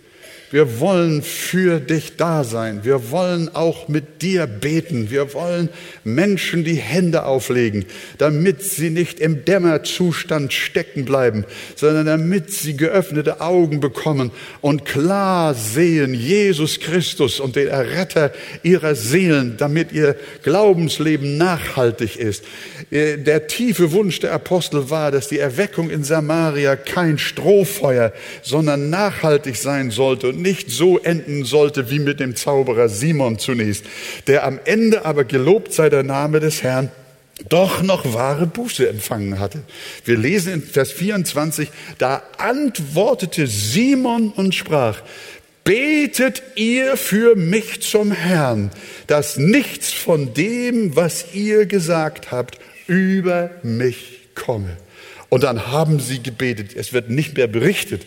Wir 0.53 0.79
wollen 0.79 1.23
für 1.23 1.79
dich 1.79 2.15
da 2.15 2.43
sein. 2.43 2.81
Wir 2.83 3.09
wollen 3.09 3.49
auch 3.55 3.87
mit 3.87 4.21
dir 4.21 4.45
beten. 4.45 5.09
Wir 5.09 5.33
wollen 5.33 5.69
Menschen 6.03 6.63
die 6.63 6.75
Hände 6.75 7.25
auflegen, 7.25 7.85
damit 8.19 8.61
sie 8.61 8.91
nicht 8.91 9.19
im 9.19 9.45
Dämmerzustand 9.45 10.53
stecken 10.53 11.05
bleiben, 11.05 11.45
sondern 11.75 12.05
damit 12.05 12.51
sie 12.51 12.77
geöffnete 12.77 13.41
Augen 13.41 13.79
bekommen 13.79 14.29
und 14.61 14.85
klar 14.85 15.55
sehen 15.55 16.13
Jesus 16.13 16.79
Christus 16.79 17.39
und 17.39 17.55
den 17.55 17.69
Erretter 17.69 18.31
ihrer 18.61 18.93
Seelen, 18.93 19.57
damit 19.57 19.91
ihr 19.91 20.15
Glaubensleben 20.43 21.35
nachhaltig 21.35 22.15
ist. 22.15 22.43
Äh, 22.91 23.17
der 23.17 23.47
tiefe 23.47 23.91
Wunsch 23.91 24.19
der 24.19 24.33
Apostel 24.33 24.91
war, 24.91 25.09
dass 25.09 25.29
die 25.29 25.39
Erweckung 25.39 25.89
in 25.89 26.03
Samaria 26.03 26.75
kein 26.75 27.17
Strohfeuer, 27.17 28.13
sondern 28.43 28.91
nachhaltig 28.91 29.55
sein 29.55 29.89
sollte 29.89 30.27
und 30.27 30.42
nicht 30.43 30.69
so 30.69 30.99
enden 30.99 31.43
sollte 31.43 31.89
wie 31.89 31.97
mit 31.97 32.19
dem 32.19 32.35
Zauberer 32.35 32.87
Simon 32.89 33.39
zunächst, 33.39 33.85
der 34.27 34.43
am 34.43 34.59
Ende 34.65 35.05
aber 35.05 35.23
gelobt 35.23 35.73
sei 35.73 35.89
der 35.89 36.03
Name 36.03 36.39
des 36.39 36.61
Herrn, 36.61 36.91
doch 37.49 37.81
noch 37.81 38.13
wahre 38.13 38.45
Buße 38.45 38.87
empfangen 38.87 39.39
hatte. 39.39 39.63
Wir 40.05 40.17
lesen 40.17 40.53
in 40.53 40.61
Vers 40.61 40.91
24, 40.91 41.69
da 41.97 42.21
antwortete 42.37 43.47
Simon 43.47 44.29
und 44.29 44.53
sprach, 44.53 45.01
betet 45.63 46.43
ihr 46.55 46.97
für 46.97 47.35
mich 47.35 47.81
zum 47.81 48.11
Herrn, 48.11 48.69
dass 49.07 49.37
nichts 49.37 49.91
von 49.91 50.33
dem, 50.33 50.95
was 50.95 51.33
ihr 51.33 51.65
gesagt 51.65 52.31
habt, 52.31 52.59
über 52.87 53.49
mich 53.63 54.19
komme. 54.35 54.77
Und 55.29 55.43
dann 55.43 55.71
haben 55.71 55.99
sie 55.99 56.21
gebetet. 56.21 56.75
Es 56.75 56.93
wird 56.93 57.09
nicht 57.09 57.37
mehr 57.37 57.47
berichtet, 57.47 58.03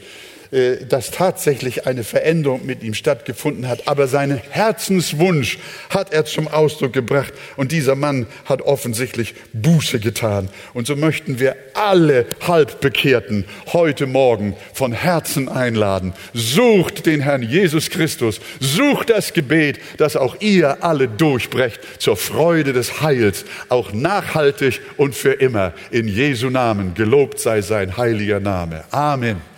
dass 0.51 1.11
tatsächlich 1.11 1.86
eine 1.86 2.05
Veränderung 2.05 2.64
mit 2.64 2.82
ihm 2.82 2.94
stattgefunden 2.94 3.68
hat. 3.68 3.88
Aber 3.88 4.09
seinen 4.09 4.38
Herzenswunsch 4.51 5.59
hat 5.90 6.12
er 6.12 6.24
zum 6.24 6.49
Ausdruck 6.49 6.92
gebracht. 6.92 7.32
Und 7.57 7.72
dieser 7.72 7.94
Mann 7.94 8.26
hat 8.44 8.62
offensichtlich 8.62 9.34
Buße 9.53 10.01
getan. 10.01 10.49
Und 10.74 10.86
so 10.86 10.97
möchten 10.97 11.38
wir 11.38 11.57
alle 11.74 12.26
Halbbekehrten 12.47 13.44
heute 13.72 14.07
Morgen 14.07 14.57
von 14.72 14.92
Herzen 14.92 15.49
einladen. 15.49 16.12
Sucht 16.32 17.07
den 17.07 17.20
Herrn 17.20 17.42
Jesus 17.42 17.90
Christus. 17.90 18.40
Sucht 18.61 19.11
das 19.11 19.32
Gebet, 19.32 19.78
dass 19.99 20.16
auch 20.16 20.40
ihr 20.40 20.82
alle 20.84 21.09
durchbrecht 21.09 21.80
zur 21.99 22.16
Freude 22.16 22.72
des 22.72 23.01
Heils, 23.01 23.44
auch 23.68 23.92
nachhaltig 23.92 24.80
und 24.97 25.14
für 25.14 25.32
immer. 25.32 25.72
In 25.90 26.09
Jesu 26.09 26.51
Namen 26.51 26.94
gelobt 26.94 27.38
sei 27.38 27.62
sein 27.62 27.97
heiliger 27.97 28.40
Name. 28.40 28.84
Amen. 28.90 29.56